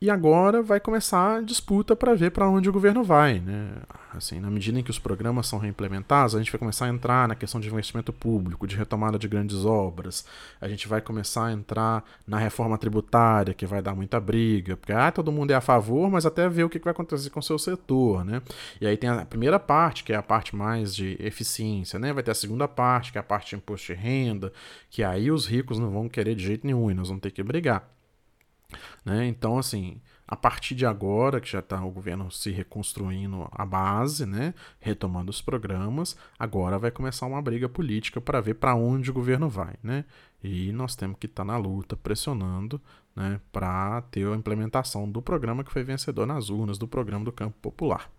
[0.00, 3.72] E agora vai começar a disputa para ver para onde o governo vai, né?
[4.14, 7.26] Assim, na medida em que os programas são reimplementados, a gente vai começar a entrar
[7.26, 10.24] na questão de investimento público, de retomada de grandes obras.
[10.60, 14.92] A gente vai começar a entrar na reforma tributária, que vai dar muita briga, porque
[14.92, 17.42] ah, todo mundo é a favor, mas até ver o que vai acontecer com o
[17.42, 18.40] seu setor, né?
[18.80, 22.12] E aí tem a primeira parte, que é a parte mais de eficiência, né?
[22.12, 24.52] Vai ter a segunda parte, que é a parte de imposto de renda,
[24.90, 27.42] que aí os ricos não vão querer de jeito nenhum e nós vamos ter que
[27.42, 27.97] brigar.
[29.04, 29.26] Né?
[29.26, 34.26] Então, assim, a partir de agora, que já está o governo se reconstruindo a base,
[34.26, 34.52] né?
[34.78, 39.48] retomando os programas, agora vai começar uma briga política para ver para onde o governo
[39.48, 39.74] vai.
[39.82, 40.04] Né?
[40.42, 42.80] E nós temos que estar tá na luta, pressionando
[43.16, 43.40] né?
[43.50, 47.56] para ter a implementação do programa que foi vencedor nas urnas, do programa do Campo
[47.62, 48.10] Popular.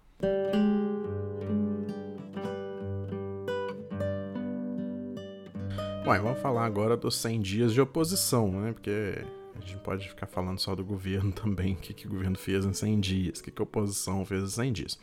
[6.03, 8.73] Bom, vamos falar agora dos 100 dias de oposição, né?
[8.73, 9.23] Porque
[9.63, 12.65] a gente pode ficar falando só do governo também, o que, que o governo fez
[12.65, 14.99] em 100 dias, o que, que a oposição fez em 100 dias.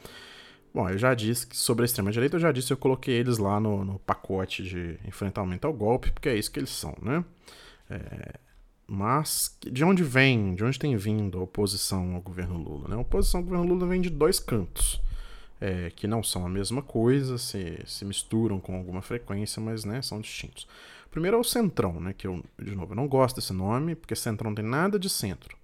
[0.74, 3.58] Bom, eu já disse que sobre a extrema-direita, eu já disse, eu coloquei eles lá
[3.58, 7.24] no, no, pacote de enfrentamento ao golpe, porque é isso que eles são, né?
[7.88, 8.38] É,
[8.86, 12.88] mas de onde vem, de onde tem vindo a oposição ao governo Lula?
[12.88, 12.96] Né?
[12.96, 15.00] A oposição ao governo Lula vem de dois cantos,
[15.60, 20.02] é, que não são a mesma coisa, se, se misturam com alguma frequência, mas né,
[20.02, 20.68] são distintos.
[21.16, 22.12] Primeiro é o Centrão, né?
[22.12, 25.08] Que eu, de novo, eu não gosto desse nome, porque Centrão não tem nada de
[25.08, 25.56] centro.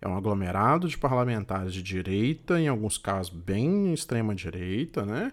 [0.00, 5.32] É um aglomerado de parlamentares de direita, em alguns casos bem extrema direita, né?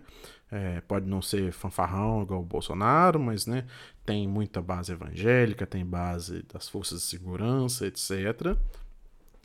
[0.51, 3.67] É, pode não ser fanfarrão igual o Bolsonaro, mas né,
[4.03, 8.57] tem muita base evangélica, tem base das forças de segurança, etc.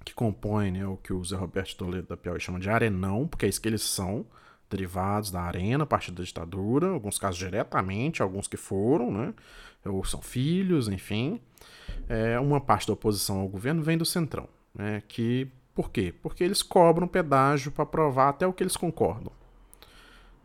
[0.03, 3.45] Que compõe né, o que o Zé Roberto Toledo da Piauí chama de arenão, porque
[3.45, 4.25] é isso que eles são,
[4.71, 9.35] derivados da arena, a partir da ditadura, alguns casos diretamente, alguns que foram, né?
[9.85, 11.41] Ou são filhos, enfim.
[12.09, 14.49] É, uma parte da oposição ao governo vem do Centrão.
[14.75, 16.15] Né, que, por quê?
[16.23, 19.33] Porque eles cobram pedágio para provar até o que eles concordam.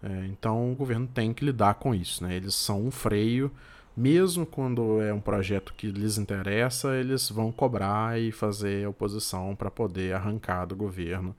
[0.02, 2.23] É, então o governo tem que lidar com isso.
[2.23, 2.36] Né?
[2.36, 3.52] Eles são um freio,
[3.95, 9.71] mesmo quando é um projeto que lhes interessa, eles vão cobrar e fazer oposição para
[9.71, 11.36] poder arrancar do governo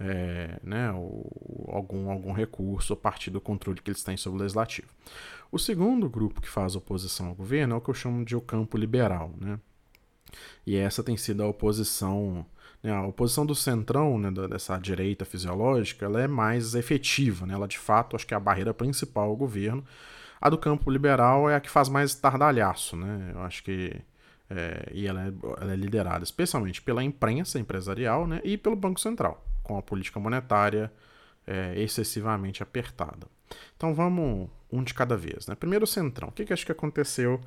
[0.00, 0.88] é, né,
[1.68, 4.88] algum, algum recurso a partir do controle que eles têm sobre o legislativo.
[5.50, 8.40] O segundo grupo que faz oposição ao governo é o que eu chamo de o
[8.40, 9.32] campo liberal.
[9.40, 9.58] Né?
[10.66, 12.44] E essa tem sido a oposição.
[12.82, 17.46] Né, a oposição do centrão, né, dessa direita fisiológica, ela é mais efetiva.
[17.46, 17.54] Né?
[17.54, 19.84] Ela, de fato, acho que é a barreira principal ao governo.
[20.40, 22.96] A do campo liberal é a que faz mais tardalhaço.
[22.96, 23.32] Né?
[23.34, 24.00] Eu acho que.
[24.50, 28.98] É, e ela é, ela é liderada especialmente pela imprensa empresarial né, e pelo Banco
[28.98, 30.90] Central, com a política monetária
[31.46, 33.26] é, excessivamente apertada.
[33.76, 35.46] Então vamos um de cada vez.
[35.46, 35.54] Né?
[35.54, 36.28] Primeiro o Centrão.
[36.28, 37.40] O que, que acho que aconteceu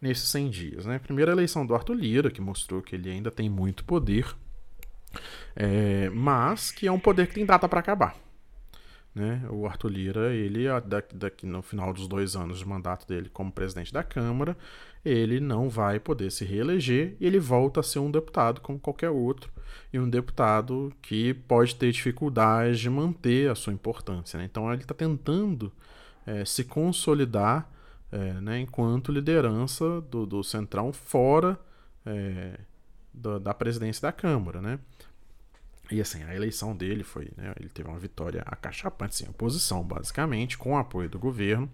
[0.00, 0.86] nesses 100 dias?
[0.86, 0.98] Né?
[0.98, 4.26] Primeiro a eleição do Arthur Lira, que mostrou que ele ainda tem muito poder,
[5.56, 8.14] é, mas que é um poder que tem data para acabar.
[9.14, 9.42] Né?
[9.50, 13.50] O Arthur Lira, ele daqui, daqui, no final dos dois anos de mandato dele como
[13.50, 14.56] presidente da Câmara,
[15.04, 19.10] ele não vai poder se reeleger e ele volta a ser um deputado como qualquer
[19.10, 19.50] outro
[19.92, 24.38] e um deputado que pode ter dificuldade de manter a sua importância.
[24.38, 24.44] Né?
[24.44, 25.72] Então ele está tentando
[26.26, 27.68] é, se consolidar
[28.10, 31.58] é, né, enquanto liderança do, do Centrão fora
[32.06, 32.60] é,
[33.12, 34.60] da, da, presidência da Câmara.
[34.60, 34.78] Né?
[35.90, 37.30] E assim, a eleição dele foi.
[37.36, 41.70] Né, ele teve uma vitória acachapante, sem oposição, basicamente, com o apoio do governo.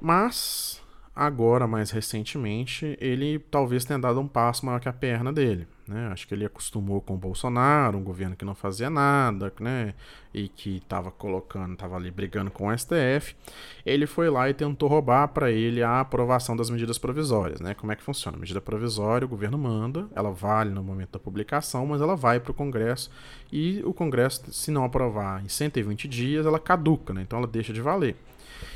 [0.00, 0.80] Mas
[1.20, 5.68] agora, mais recentemente, ele talvez tenha dado um passo maior que a perna dele.
[5.86, 6.08] Né?
[6.10, 9.92] Acho que ele acostumou com o Bolsonaro, um governo que não fazia nada, né?
[10.32, 13.36] E que estava colocando, estava ali brigando com o STF.
[13.84, 17.74] Ele foi lá e tentou roubar para ele a aprovação das medidas provisórias, né?
[17.74, 18.38] Como é que funciona?
[18.38, 22.52] Medida provisória, o governo manda, ela vale no momento da publicação, mas ela vai para
[22.52, 23.10] o Congresso
[23.52, 27.22] e o Congresso, se não aprovar em 120 dias, ela caduca, né?
[27.22, 28.16] Então ela deixa de valer.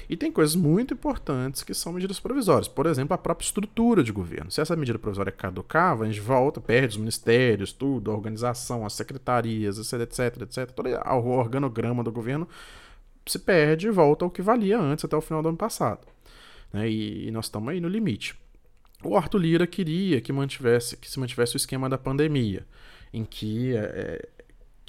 [0.08, 2.68] E tem coisas muito importantes que são medidas provisórias.
[2.68, 4.50] Por exemplo, a própria estrutura de governo.
[4.50, 8.92] Se essa medida provisória caducava, a gente volta, perde os ministérios, tudo, a organização, as
[8.92, 10.70] secretarias, etc, etc, etc.
[10.72, 12.48] Todo o organograma do governo
[13.26, 16.06] se perde e volta ao que valia antes, até o final do ano passado.
[16.72, 16.90] Né?
[16.90, 18.34] E, nós estamos aí no limite.
[19.02, 22.66] O Arthur Lira queria que, mantivesse, que se mantivesse o esquema da pandemia,
[23.12, 24.28] em que é,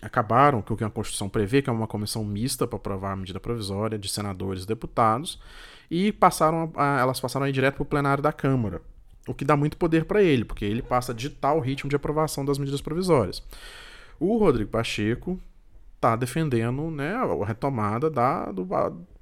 [0.06, 3.16] acabaram, que o que a Constituição prevê, que é uma comissão mista para aprovar a
[3.16, 5.40] medida provisória de senadores e deputados,
[5.90, 8.82] e passaram a, elas passaram a ir direto para o plenário da Câmara,
[9.28, 11.96] o que dá muito poder para ele, porque ele passa a ditar o ritmo de
[11.96, 13.44] aprovação das medidas provisórias.
[14.20, 15.40] O Rodrigo Pacheco
[15.96, 18.68] está defendendo né, a retomada da, do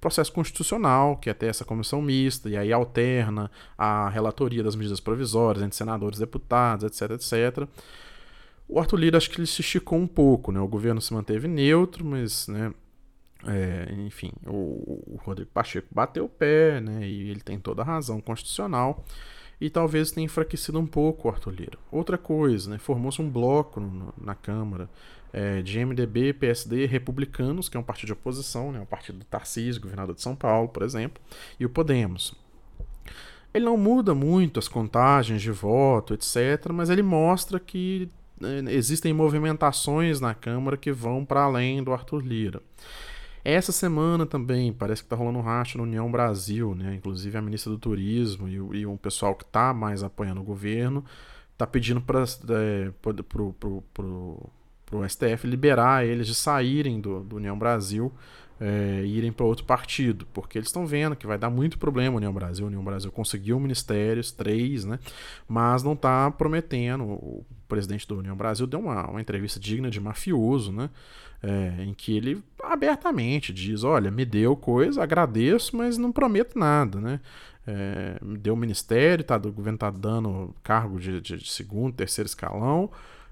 [0.01, 4.99] processo constitucional, que é ter essa comissão mista, e aí alterna a relatoria das medidas
[4.99, 7.67] provisórias entre senadores, deputados, etc, etc.
[8.67, 10.59] O Arthur Lira acho que ele se esticou um pouco, né?
[10.59, 12.73] O governo se manteve neutro, mas, né?
[13.45, 17.05] É, enfim, o, o, Rodrigo Pacheco bateu o pé, né?
[17.05, 19.03] E ele tem toda a razão constitucional.
[19.59, 21.77] E talvez tenha enfraquecido um pouco o Arthur Lira.
[21.91, 22.77] Outra coisa, né?
[22.77, 24.89] Formou-se um bloco no, na Câmara
[25.31, 28.79] é, de MDB, PSD, republicanos, que é um partido de oposição, né?
[28.79, 31.21] O partido do Tarcísio, governador de São Paulo, por exemplo,
[31.59, 32.33] e o Podemos.
[33.53, 38.09] Ele não muda muito as contagens de voto, etc., mas ele mostra que
[38.69, 42.61] existem movimentações na Câmara que vão para além do Arthur Lira.
[43.45, 46.95] Essa semana também parece que está rolando um racha na União Brasil, né?
[46.95, 51.03] Inclusive a ministra do Turismo e, e pessoal que está mais apoiando o governo
[51.51, 52.91] está pedindo para é,
[54.91, 58.11] o STF liberar eles de saírem do, do União Brasil
[58.59, 62.17] é, irem para outro partido, porque eles estão vendo que vai dar muito problema a
[62.17, 62.65] União Brasil.
[62.65, 64.99] A União Brasil conseguiu ministérios, três, né?
[65.47, 67.03] Mas não está prometendo.
[67.03, 70.91] O presidente da União Brasil deu uma, uma entrevista digna de mafioso, né?
[71.41, 77.01] É, em que ele abertamente diz: Olha, me deu coisa, agradeço, mas não prometo nada,
[77.01, 77.19] né?
[77.65, 82.91] É, me deu ministério, tá, o governo está dando cargo de, de segundo, terceiro escalão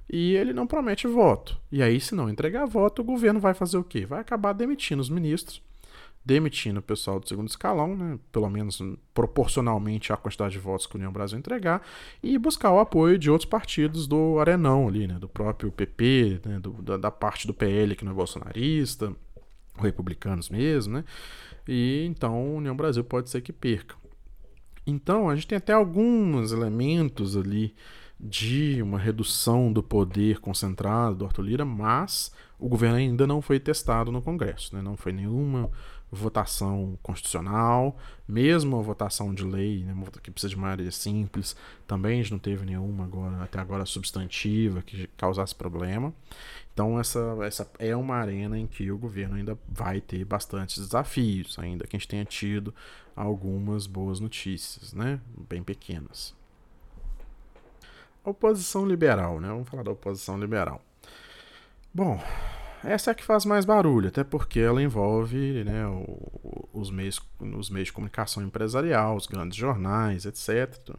[0.10, 1.58] e ele não promete voto.
[1.72, 4.06] E aí, se não entregar voto, o governo vai fazer o quê?
[4.06, 5.62] Vai acabar demitindo os ministros,
[6.24, 8.20] demitindo o pessoal do segundo escalão, né?
[8.32, 8.82] pelo menos
[9.14, 11.82] proporcionalmente à quantidade de votos que o União Brasil entregar,
[12.22, 15.18] e buscar o apoio de outros partidos do Arenão ali, né?
[15.18, 16.60] do próprio PP, né?
[16.60, 19.16] do, da, da, parte do PL que não é bolsonarista,
[19.80, 21.04] republicanos mesmo, né?
[21.68, 23.96] E então a União Brasil pode ser que perca.
[24.86, 27.74] Então a gente tem até alguns elementos ali
[28.20, 33.60] de uma redução do poder concentrado do Arthur Lira, mas o governo ainda não foi
[33.60, 34.82] testado no Congresso, né?
[34.82, 35.72] não foi nenhuma
[36.12, 37.98] votação constitucional,
[38.28, 41.56] mesmo a votação de lei, né, que precisa de maioria simples,
[41.88, 46.14] também a gente não teve nenhuma agora, até agora substantiva que causasse problema.
[46.74, 51.58] Então essa, essa é uma arena em que o governo ainda vai ter bastantes desafios,
[51.58, 52.74] ainda que a gente tenha tido
[53.16, 55.20] algumas boas notícias, né,
[55.50, 56.36] bem pequenas
[58.24, 59.48] oposição liberal, né?
[59.48, 60.82] Vamos falar da oposição liberal.
[61.94, 62.22] Bom,
[62.84, 65.84] essa é a que faz mais barulho, até porque ela envolve né,
[66.74, 70.96] os, meios, os meios de comunicação empresarial, os grandes jornais, etc.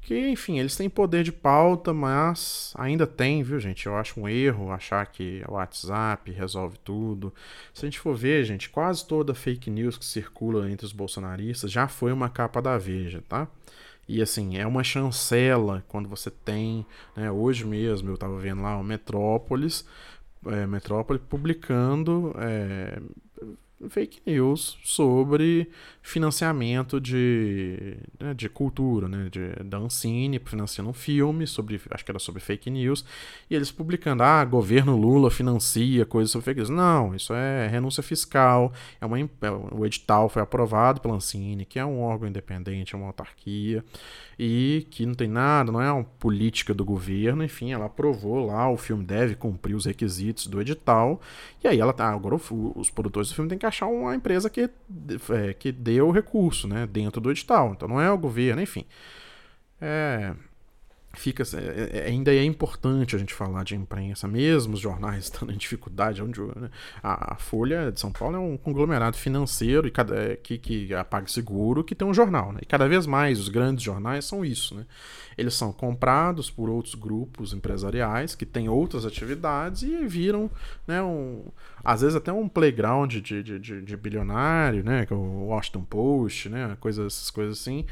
[0.00, 3.86] Que, enfim, eles têm poder de pauta, mas ainda tem, viu, gente?
[3.86, 7.32] Eu acho um erro achar que o WhatsApp resolve tudo.
[7.72, 11.70] Se a gente for ver, gente, quase toda fake news que circula entre os bolsonaristas
[11.70, 13.46] já foi uma capa da Veja, tá?
[14.08, 16.84] E assim, é uma chancela quando você tem.
[17.16, 19.86] Né, hoje mesmo eu estava vendo lá o Metrópolis,
[20.46, 23.00] é, Metrópole publicando é,
[23.88, 25.68] fake news sobre
[26.00, 32.10] financiamento de, né, de cultura, né, de, da Ancine, financiando um filme sobre, acho que
[32.10, 33.04] era sobre fake news,
[33.48, 36.70] e eles publicando, ah, governo Lula financia coisas sobre fake news.
[36.70, 39.26] Não, isso é renúncia fiscal, é uma, é,
[39.72, 43.84] o edital foi aprovado pela Ancine, que é um órgão independente, é uma autarquia,
[44.44, 48.68] e que não tem nada, não é uma política do governo, enfim, ela aprovou lá,
[48.68, 51.20] o filme deve cumprir os requisitos do edital,
[51.62, 54.68] e aí ela tá, agora os produtores do filme têm que achar uma empresa que,
[55.30, 58.84] é, que dê o recurso, né, dentro do edital, então não é o governo, enfim.
[59.80, 60.34] É,
[61.14, 65.52] fica é, é, ainda é importante a gente falar de imprensa, mesmo os jornais estando
[65.52, 66.22] em dificuldade.
[66.22, 66.70] Onde, né?
[67.02, 71.04] a, Folha de São Paulo é um conglomerado financeiro e cada, é, que, que a
[71.04, 72.52] PagSeguro que tem um jornal.
[72.52, 72.60] Né?
[72.62, 74.74] E cada vez mais os grandes jornais são isso.
[74.74, 74.86] Né?
[75.36, 80.50] Eles são comprados por outros grupos empresariais que têm outras atividades e viram,
[80.86, 81.44] né, um,
[81.84, 85.84] às vezes até um playground de, de, de, de bilionário, né, que é o Washington
[85.84, 87.86] Post, né, coisas, essas coisas assim.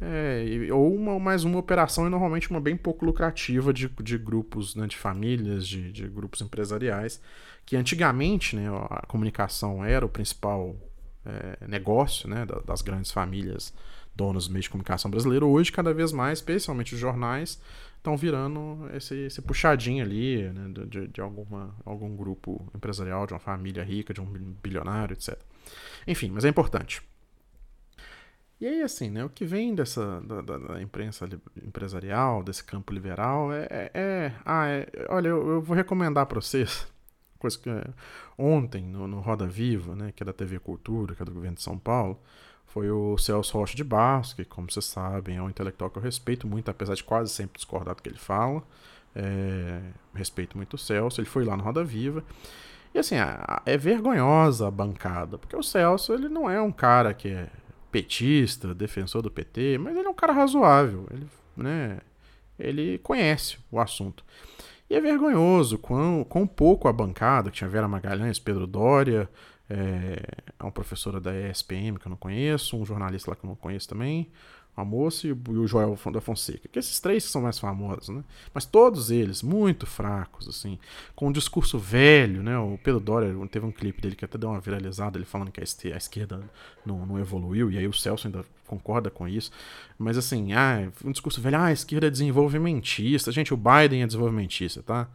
[0.00, 4.74] É, ou uma, mais uma operação e normalmente uma bem pouco lucrativa de, de grupos,
[4.74, 7.20] né, de famílias, de, de grupos empresariais,
[7.64, 10.76] que antigamente né, a comunicação era o principal
[11.24, 13.72] é, negócio né, das grandes famílias
[14.16, 15.46] donas dos meios de comunicação brasileiro.
[15.46, 17.60] Hoje, cada vez mais, especialmente os jornais,
[17.96, 23.40] estão virando esse, esse puxadinho ali né, de, de alguma, algum grupo empresarial, de uma
[23.40, 24.26] família rica, de um
[24.62, 25.38] bilionário, etc.
[26.06, 27.02] Enfim, mas é importante.
[28.58, 31.28] E aí, assim, né, o que vem dessa da, da, da imprensa
[31.62, 33.66] empresarial, desse campo liberal, é.
[33.68, 36.86] é, é ah, é, olha, eu, eu, vou recomendar para vocês,
[37.38, 37.68] coisa que
[38.38, 41.56] ontem, no, no, Roda Viva, né, que é da TV Cultura, que é do governo
[41.56, 42.18] de São Paulo,
[42.76, 46.02] foi o Celso Rocha de Barros, que, como vocês sabem, é um intelectual que eu
[46.02, 48.62] respeito muito, apesar de quase sempre discordar do que ele fala.
[49.14, 49.80] É,
[50.14, 52.22] respeito muito o Celso, ele foi lá no Roda Viva.
[52.94, 53.14] E assim,
[53.64, 57.48] é vergonhosa a bancada, porque o Celso ele não é um cara que é
[57.90, 62.00] petista, defensor do PT, mas ele é um cara razoável, ele, né,
[62.58, 64.22] ele conhece o assunto.
[64.90, 69.30] E é vergonhoso quão, quão pouco a bancada, que tinha Vera Magalhães, Pedro Dória,
[69.68, 70.20] é,
[70.60, 73.88] uma professora da ESPM que eu não conheço, um jornalista lá que eu não conheço
[73.88, 74.30] também,
[74.76, 78.22] a moça e o Joel da Fonseca, que esses três são mais famosos, né?
[78.52, 80.78] Mas todos eles muito fracos, assim,
[81.14, 82.58] com um discurso velho, né?
[82.58, 85.60] O Pedro Doria teve um clipe dele que até deu uma viralizada, ele falando que
[85.60, 85.64] a
[85.96, 86.42] esquerda
[86.84, 89.50] não, não evoluiu, e aí o Celso ainda concorda com isso.
[89.98, 93.32] Mas assim, ah, um discurso velho, ah, a esquerda é desenvolvimentista.
[93.32, 95.08] Gente, o Biden é desenvolvimentista, tá?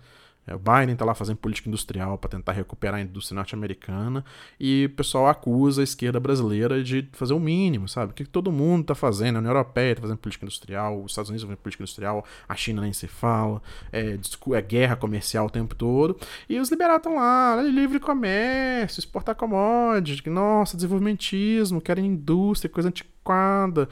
[0.46, 4.26] É, o Biden está lá fazendo política industrial para tentar recuperar a indústria norte-americana
[4.60, 8.12] e o pessoal acusa a esquerda brasileira de fazer o mínimo, sabe?
[8.12, 9.36] O que todo mundo está fazendo?
[9.36, 12.82] A União Europeia está fazendo política industrial, os Estados Unidos fazendo política industrial, a China
[12.82, 13.62] nem se fala,
[13.92, 14.18] é,
[14.54, 16.18] é guerra comercial o tempo todo.
[16.50, 23.88] E os liberados estão lá, livre comércio, exportar commodities, nossa, desenvolvimentismo, querem indústria, coisa antiquada.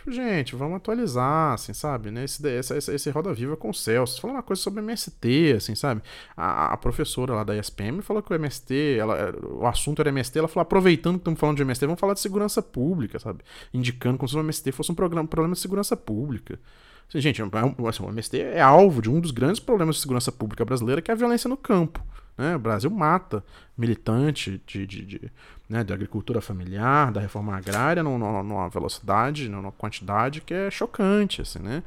[0.00, 2.10] Tipo, gente, vamos atualizar, assim, sabe?
[2.10, 2.24] Né?
[2.24, 4.18] Esse, esse, esse Roda Viva com o Celso.
[4.18, 6.00] Falando uma coisa sobre MST, assim, sabe?
[6.34, 10.38] A, a, professora lá da ESPM falou que o MST, ela, o assunto era MST,
[10.38, 13.40] ela falou, aproveitando que estamos falando de MST, vamos falar de segurança pública, sabe?
[13.74, 16.58] Indicando como se o MST fosse um programa, problema de segurança pública.
[17.06, 17.44] Assim, gente, é
[17.88, 21.10] assim, o MST é alvo de um dos grandes problemas de segurança pública brasileira, que
[21.10, 22.02] é a violência no campo.
[22.36, 22.56] Né?
[22.56, 23.44] O Brasil mata
[23.76, 25.32] militante de, de, de,
[25.68, 31.42] né, de agricultura familiar, da reforma agrária, numa, numa velocidade, numa quantidade que é chocante,
[31.42, 31.82] assim, né?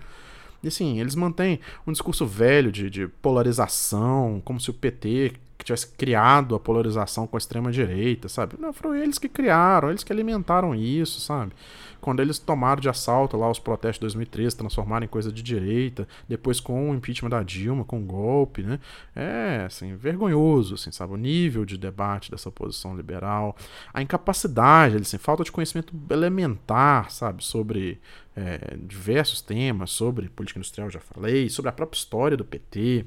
[0.64, 5.66] E assim, eles mantêm um discurso velho de, de polarização, como se o PT que
[5.66, 8.56] tivesse criado a polarização com a extrema direita, sabe?
[8.60, 11.54] Não, foram eles que criaram, eles que alimentaram isso, sabe?
[12.02, 16.06] Quando eles tomaram de assalto lá os protestos de 2013, transformaram em coisa de direita,
[16.28, 18.78] depois com o impeachment da Dilma, com o golpe, né?
[19.16, 21.14] É, assim, vergonhoso, assim, sabe?
[21.14, 23.56] O nível de debate dessa oposição liberal,
[23.94, 27.42] a incapacidade, assim, falta de conhecimento elementar, sabe?
[27.42, 28.02] Sobre
[28.36, 33.06] é, diversos temas, sobre política industrial, já falei, sobre a própria história do PT,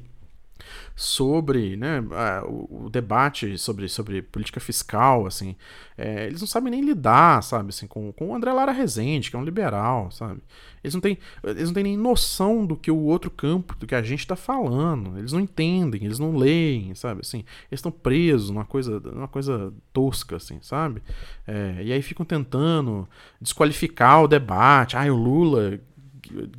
[0.94, 2.02] sobre né,
[2.44, 5.54] o, debate sobre, sobre política fiscal, assim,
[5.96, 9.36] é, eles não sabem nem lidar, sabe, assim, com, com o André Lara Rezende, que
[9.36, 10.40] é um liberal, sabe?
[10.86, 13.94] Eles não, têm, eles não têm nem noção do que o outro campo, do que
[13.94, 15.18] a gente está falando.
[15.18, 17.22] Eles não entendem, eles não leem, sabe?
[17.22, 21.02] Assim, eles estão presos numa coisa, numa coisa tosca, assim, sabe?
[21.44, 23.08] É, e aí ficam tentando
[23.40, 24.96] desqualificar o debate.
[24.96, 25.80] Ah, o Lula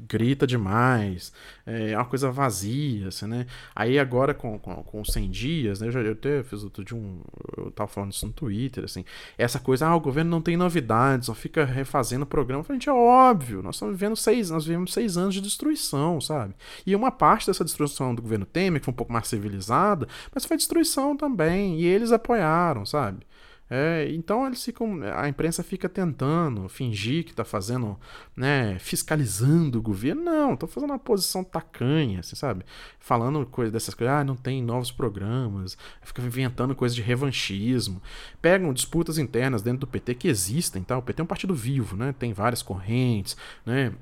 [0.07, 1.32] grita demais,
[1.65, 3.45] é uma coisa vazia, assim, né?
[3.76, 5.88] Aí agora com, com, com 100 dias, né?
[5.88, 7.22] Eu, já, eu até fiz outro de um.
[7.57, 9.03] Eu tava falando isso no Twitter, assim.
[9.38, 12.63] Essa coisa, ah, o governo não tem novidades, só fica refazendo o programa.
[12.68, 16.55] a gente, é óbvio, nós estamos vivendo seis, nós vivemos seis anos de destruição, sabe?
[16.86, 20.45] E uma parte dessa destruição do governo Temer, que foi um pouco mais civilizada, mas
[20.45, 21.80] foi destruição também.
[21.82, 23.26] E eles apoiaram, sabe?
[23.70, 27.99] É, então eles ficam, a imprensa fica tentando fingir que está fazendo,
[28.36, 30.24] né, fiscalizando o governo.
[30.24, 32.65] Não, estão fazendo uma posição tacanha, assim, sabe?
[32.99, 38.01] Falando coisa dessas coisas, ah, não tem novos programas, fica inventando coisas de revanchismo.
[38.41, 40.97] Pegam disputas internas dentro do PT que existem, tá?
[40.97, 42.13] O PT é um partido vivo, né?
[42.18, 43.93] Tem várias correntes, né?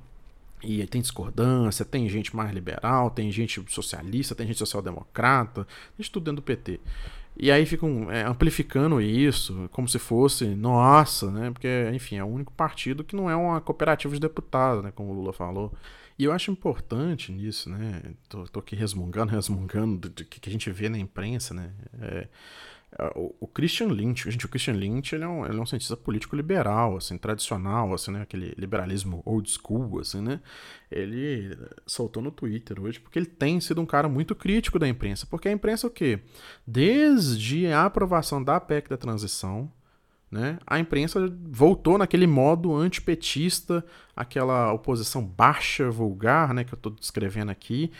[0.63, 6.09] E tem discordância, tem gente mais liberal, tem gente socialista, tem gente social-democrata, tem de
[6.09, 6.79] tudo dentro do PT.
[7.37, 11.51] E aí ficam é, amplificando isso, como se fosse, nossa, né?
[11.51, 14.91] Porque, enfim, é o único partido que não é uma cooperativa de deputados, né?
[14.91, 15.73] Como o Lula falou.
[16.17, 18.01] E eu acho importante nisso, né?
[18.29, 21.73] Tô, tô aqui resmungando, resmungando do, que a gente vê na imprensa, né?
[22.01, 22.27] É,
[23.15, 26.35] o, Christian Lynch, gente, o Christian Lynch ele é, um, ele é um cientista político
[26.35, 30.39] liberal, assim, tradicional, assim, né, aquele liberalismo old school, assim, né,
[30.89, 35.25] ele soltou no Twitter hoje porque ele tem sido um cara muito crítico da imprensa,
[35.25, 36.21] porque a imprensa o quê?
[36.65, 39.69] Desde a aprovação da PEC da transição,
[40.31, 43.85] né, a imprensa voltou naquele modo antipetista,
[44.15, 47.91] aquela oposição baixa, vulgar, né, que eu estou descrevendo aqui,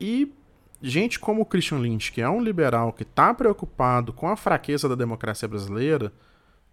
[0.00, 0.32] e
[0.80, 4.88] gente como o Christian Lynch, que é um liberal que está preocupado com a fraqueza
[4.88, 6.12] da democracia brasileira,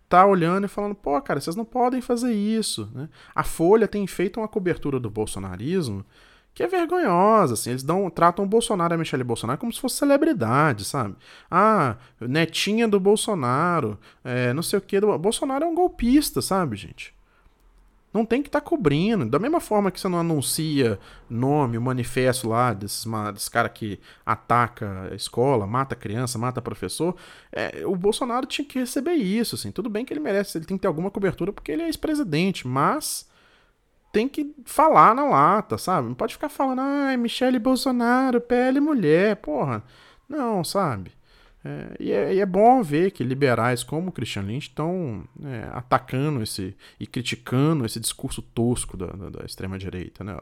[0.07, 2.89] tá olhando e falando, pô, cara, vocês não podem fazer isso.
[2.93, 3.09] Né?
[3.33, 6.05] A Folha tem feito uma cobertura do bolsonarismo
[6.53, 9.81] que é vergonhosa, assim, eles dão, tratam o Bolsonaro e a Michelle Bolsonaro como se
[9.81, 11.13] fosse celebridade, sabe?
[11.51, 14.97] Ah, netinha do Bolsonaro, é, não sei o que.
[15.01, 17.13] Bolsonaro é um golpista, sabe, gente?
[18.15, 19.25] Não tem que estar tá cobrindo.
[19.25, 20.97] Da mesma forma que você não anuncia
[21.29, 27.13] nome, o manifesto lá desses, desses caras que ataca a escola, mata criança, mata professor,
[27.51, 29.55] é, o Bolsonaro tinha que receber isso.
[29.55, 29.69] Assim.
[29.69, 32.65] Tudo bem que ele merece, ele tem que ter alguma cobertura porque ele é ex-presidente,
[32.65, 33.29] mas
[34.13, 36.07] tem que falar na lata, sabe?
[36.07, 39.83] Não pode ficar falando, ai, Michele Bolsonaro, PL mulher, porra.
[40.29, 41.11] Não, sabe?
[41.65, 45.67] É, e, é, e, é, bom ver que liberais como o Christian Lynch estão é,
[45.73, 50.37] atacando esse e criticando esse discurso tosco da, da, da extrema-direita, né?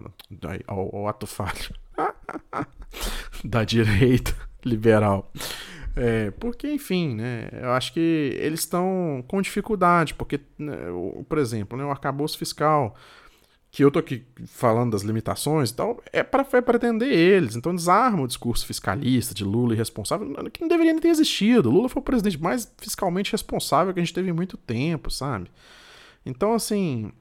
[0.67, 1.73] Ao, ato falho
[3.41, 5.31] da direita liberal.
[5.95, 10.75] É, porque, enfim, né, eu acho que eles estão com dificuldade, porque, né,
[11.29, 12.95] por exemplo, né, o arcabouço fiscal
[13.73, 17.55] que eu tô aqui falando das limitações e tal, é para é atender eles.
[17.55, 21.71] Então desarma o discurso fiscalista de Lula irresponsável, que não deveria nem ter existido.
[21.71, 25.49] Lula foi o presidente mais fiscalmente responsável que a gente teve em muito tempo, sabe?
[26.23, 27.11] Então, assim,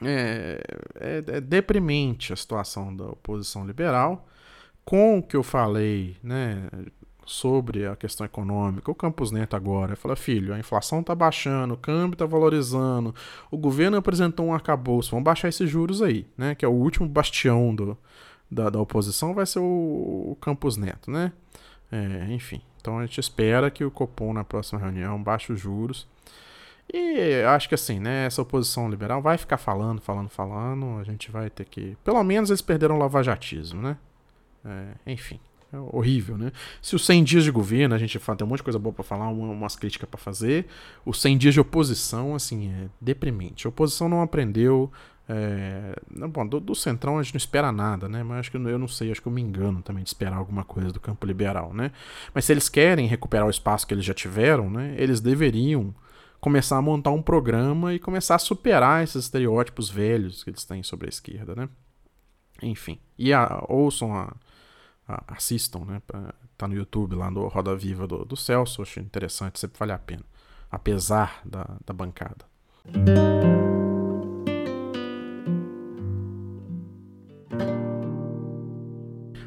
[0.00, 0.62] é,
[0.94, 4.28] é, é deprimente a situação da oposição liberal.
[4.84, 6.68] Com o que eu falei, né,
[7.30, 11.76] sobre a questão econômica, o Campos Neto agora fala, filho, a inflação está baixando, o
[11.76, 13.14] câmbio está valorizando,
[13.52, 16.56] o governo apresentou um arcabouço, vamos baixar esses juros aí, né?
[16.56, 17.96] Que é o último bastião do,
[18.50, 19.62] da, da oposição, vai ser o,
[20.32, 21.32] o Campos Neto, né?
[21.92, 26.08] É, enfim, então a gente espera que o Copom na próxima reunião baixe os juros.
[26.92, 31.30] E acho que assim, né, essa oposição liberal vai ficar falando, falando, falando, a gente
[31.30, 31.96] vai ter que...
[32.02, 33.96] Pelo menos eles perderam o lavajatismo, né?
[34.64, 35.38] É, enfim.
[35.72, 36.50] É horrível, né?
[36.82, 38.92] Se os 100 dias de governo, a gente fala, tem um monte de coisa boa
[38.92, 40.66] para falar, umas críticas para fazer.
[41.06, 43.66] Os 100 dias de oposição, assim, é deprimente.
[43.66, 44.90] A oposição não aprendeu.
[45.28, 45.94] É...
[46.28, 48.24] Bom, do, do, Centrão a gente não espera nada, né?
[48.24, 50.64] Mas acho que eu não sei, acho que eu me engano também de esperar alguma
[50.64, 51.92] coisa do campo liberal, né?
[52.34, 54.96] Mas se eles querem recuperar o espaço que eles já tiveram, né?
[54.98, 55.94] Eles deveriam
[56.40, 60.82] começar a montar um programa e começar a superar esses estereótipos velhos que eles têm
[60.82, 61.68] sobre a esquerda, né?
[62.60, 62.98] Enfim.
[63.16, 64.34] E a, ouçam a
[65.26, 66.02] assistam, né?
[66.56, 69.98] Tá no YouTube lá no Roda Viva do, do Celso, acho interessante, sempre vale a
[69.98, 70.24] pena,
[70.70, 72.44] apesar da, da bancada.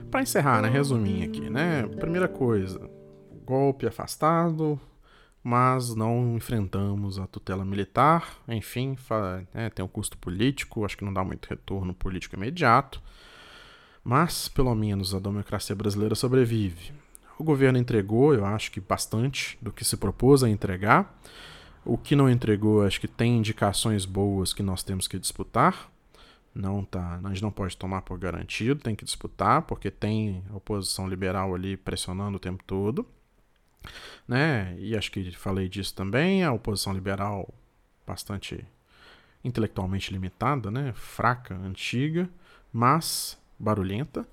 [0.09, 1.87] Para encerrar, né, resuminho aqui, né?
[1.99, 2.89] Primeira coisa,
[3.43, 4.79] golpe afastado,
[5.43, 8.95] mas não enfrentamos a tutela militar, enfim,
[9.53, 13.01] né, tem um custo político, acho que não dá muito retorno político imediato.
[14.03, 16.91] Mas, pelo menos, a democracia brasileira sobrevive.
[17.37, 21.17] O governo entregou, eu acho que bastante do que se propôs a entregar.
[21.85, 25.89] O que não entregou, acho que tem indicações boas que nós temos que disputar.
[26.53, 30.55] Não tá, a gente não pode tomar por garantido, tem que disputar, porque tem a
[30.55, 33.05] oposição liberal ali pressionando o tempo todo.
[34.27, 34.75] Né?
[34.77, 37.51] E acho que falei disso também, a oposição liberal
[38.05, 38.63] bastante
[39.43, 40.93] intelectualmente limitada, né?
[40.93, 42.29] fraca, antiga,
[42.71, 44.27] mas barulhenta.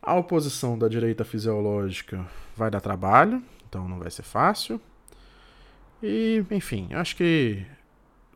[0.00, 2.26] A oposição da direita fisiológica
[2.56, 4.80] vai dar trabalho, então não vai ser fácil.
[6.02, 7.64] E, enfim, acho que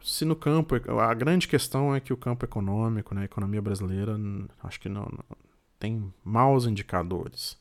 [0.06, 0.76] se no campo.
[1.00, 4.16] A grande questão é que o campo econômico, né, a economia brasileira,
[4.62, 5.36] acho que não, não
[5.78, 7.58] tem maus indicadores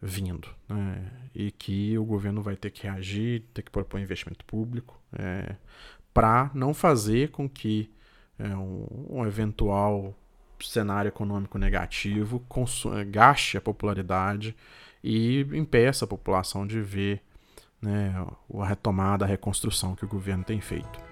[0.00, 0.48] vindo.
[0.66, 5.56] Né, e que o governo vai ter que reagir, ter que propor investimento público é,
[6.14, 7.92] para não fazer com que
[8.38, 10.14] é, um, um eventual
[10.60, 12.40] cenário econômico negativo
[13.10, 14.56] gaste a popularidade
[15.02, 17.22] e impeça a população de ver
[17.80, 18.14] né,
[18.60, 21.07] a retomada, a reconstrução que o governo tem feito.